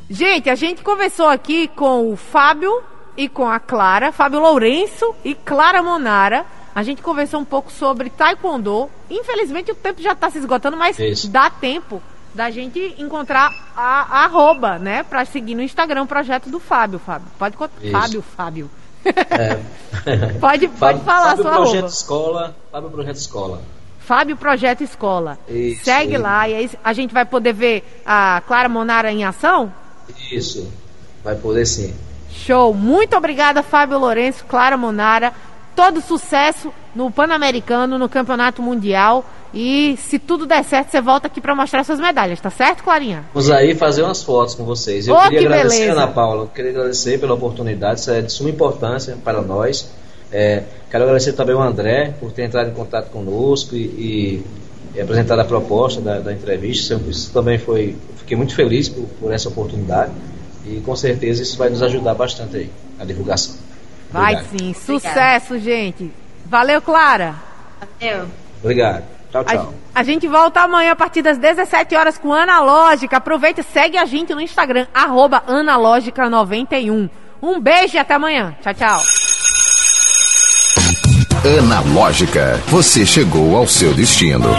Gente, 0.08 0.52
a 0.52 0.54
gente 0.56 0.84
conversou 0.84 1.28
aqui 1.28 1.68
com 1.70 2.14
o 2.14 2.16
Fábio 2.16 2.84
e 3.18 3.28
com 3.28 3.50
a 3.50 3.60
Clara, 3.60 4.12
Fábio 4.12 4.40
Lourenço 4.40 5.16
e 5.26 5.34
Clara 5.34 5.82
Monara. 5.82 6.46
A 6.76 6.84
gente 6.84 7.02
conversou 7.02 7.40
um 7.40 7.44
pouco 7.44 7.72
sobre 7.72 8.12
Taekwondo. 8.12 8.88
Infelizmente 9.10 9.72
o 9.72 9.76
tempo 9.76 10.00
já 10.00 10.12
está 10.12 10.30
se 10.30 10.38
esgotando, 10.38 10.78
mas 10.78 11.00
Isso. 11.00 11.28
dá 11.28 11.50
tempo 11.50 12.04
da 12.36 12.52
gente 12.52 12.94
encontrar 13.00 13.52
a, 13.76 14.20
a 14.20 14.26
arroba, 14.26 14.78
né? 14.78 15.02
Para 15.02 15.26
seguir 15.26 15.56
no 15.56 15.64
Instagram 15.64 16.04
o 16.04 16.08
projeto 16.08 16.52
do 16.52 16.60
Fábio, 16.60 17.00
Fábio. 17.00 17.30
Pode 17.40 17.58
Isso. 17.82 17.92
Fábio, 17.92 18.22
Fábio. 18.22 18.72
É. 19.04 19.56
pode, 20.40 20.68
pode 20.68 21.00
Fábio, 21.00 21.02
falar 21.02 21.30
Fábio 21.30 21.44
sua 21.44 21.52
Projeto 21.52 21.74
arroba. 21.78 21.88
Escola, 21.88 22.56
Fábio 22.72 22.90
Projeto 22.92 23.16
Escola. 23.16 23.62
Fábio 24.08 24.38
Projeto 24.38 24.86
Escola. 24.86 25.38
Isso, 25.50 25.84
Segue 25.84 26.18
lá 26.18 26.48
e 26.48 26.56
aí 26.56 26.72
a 26.82 26.94
gente 26.94 27.14
vai 27.14 27.26
poder 27.26 27.52
ver 27.52 27.84
a 28.06 28.42
Clara 28.48 28.70
Monara 28.70 29.12
em 29.12 29.26
ação? 29.26 29.70
Isso, 30.32 30.72
vai 31.22 31.36
poder 31.36 31.66
sim. 31.66 31.94
Show. 32.32 32.74
Muito 32.74 33.18
obrigada, 33.18 33.62
Fábio 33.62 34.00
Lourenço, 34.00 34.46
Clara 34.46 34.78
Monara. 34.78 35.34
Todo 35.76 36.00
sucesso 36.00 36.72
no 36.96 37.12
Pan-Americano, 37.12 38.00
no 38.00 38.08
Campeonato 38.08 38.62
Mundial. 38.62 39.26
E 39.54 39.98
se 39.98 40.18
tudo 40.18 40.46
der 40.46 40.64
certo, 40.64 40.90
você 40.90 41.02
volta 41.02 41.28
aqui 41.28 41.42
para 41.42 41.54
mostrar 41.54 41.84
suas 41.84 42.00
medalhas, 42.00 42.40
tá 42.40 42.50
certo, 42.50 42.86
Clarinha? 42.86 43.26
Vamos 43.34 43.52
aí 43.52 43.76
fazer 43.76 44.04
umas 44.04 44.24
fotos 44.24 44.56
com 44.56 44.64
vocês. 44.64 45.06
Eu 45.06 45.16
oh, 45.16 45.22
queria 45.24 45.40
que 45.40 45.46
agradecer, 45.48 45.80
beleza. 45.80 46.02
Ana 46.02 46.08
Paula, 46.08 46.50
queria 46.56 46.72
agradecer 46.72 47.20
pela 47.20 47.34
oportunidade, 47.34 48.00
isso 48.00 48.12
é 48.12 48.22
de 48.22 48.32
suma 48.32 48.50
importância 48.50 49.18
para 49.22 49.42
nós. 49.42 49.90
É, 50.32 50.64
quero 50.90 51.04
agradecer 51.04 51.34
também 51.34 51.56
o 51.56 51.62
André 51.62 52.14
por 52.20 52.32
ter 52.32 52.44
entrado 52.44 52.70
em 52.70 52.74
contato 52.74 53.10
conosco 53.10 53.76
e, 53.76 53.80
e, 53.80 54.46
e 54.96 55.02
apresentado 55.02 55.40
a 55.40 55.46
proposta 55.46 56.02
da, 56.02 56.20
da 56.20 56.34
entrevista. 56.34 57.00
Isso, 57.08 57.32
também 57.32 57.58
foi. 57.58 57.96
Fiquei 58.18 58.36
muito 58.36 58.56
feliz 58.56 58.90
por, 58.90 59.06
por, 59.20 59.32
essa 59.32 59.48
oportunidade 59.48 60.12
e 60.66 60.82
com 60.82 60.96
certeza 60.96 61.42
isso 61.42 61.58
vai 61.58 61.70
nos 61.70 61.82
ajudar 61.82 62.14
bastante 62.14 62.58
aí 62.58 62.70
na 62.98 63.06
divulgação. 63.06 63.56
Vai 64.12 64.36
Obrigado. 64.36 64.60
sim, 64.60 64.74
sucesso, 64.74 65.54
Obrigada. 65.54 65.60
gente. 65.60 66.12
Valeu, 66.46 66.82
Clara. 66.82 67.36
Valeu. 68.00 68.28
Obrigado. 68.62 69.04
Tchau, 69.32 69.44
tchau. 69.44 69.74
A, 69.94 70.00
a, 70.00 70.04
gente 70.04 70.28
volta 70.28 70.62
amanhã 70.62 70.92
a 70.92 70.96
partir 70.96 71.22
das 71.22 71.38
17 71.38 71.96
horas 71.96 72.18
com 72.18 72.34
Analógica. 72.34 73.18
Aproveita 73.18 73.62
e 73.62 73.64
segue 73.64 73.98
a 73.98 74.06
gente 74.06 74.34
no 74.34 74.42
Instagram, 74.42 74.88
analógica91. 74.94 77.10
Um 77.42 77.60
beijo 77.60 77.96
e 77.96 78.00
até 78.00 78.14
amanhã. 78.14 78.56
Tchau, 78.62 78.74
tchau. 78.74 79.37
Analógica, 81.46 82.62
você 82.68 83.06
chegou 83.06 83.56
ao 83.56 83.68
seu 83.68 83.94
destino. 83.94 84.50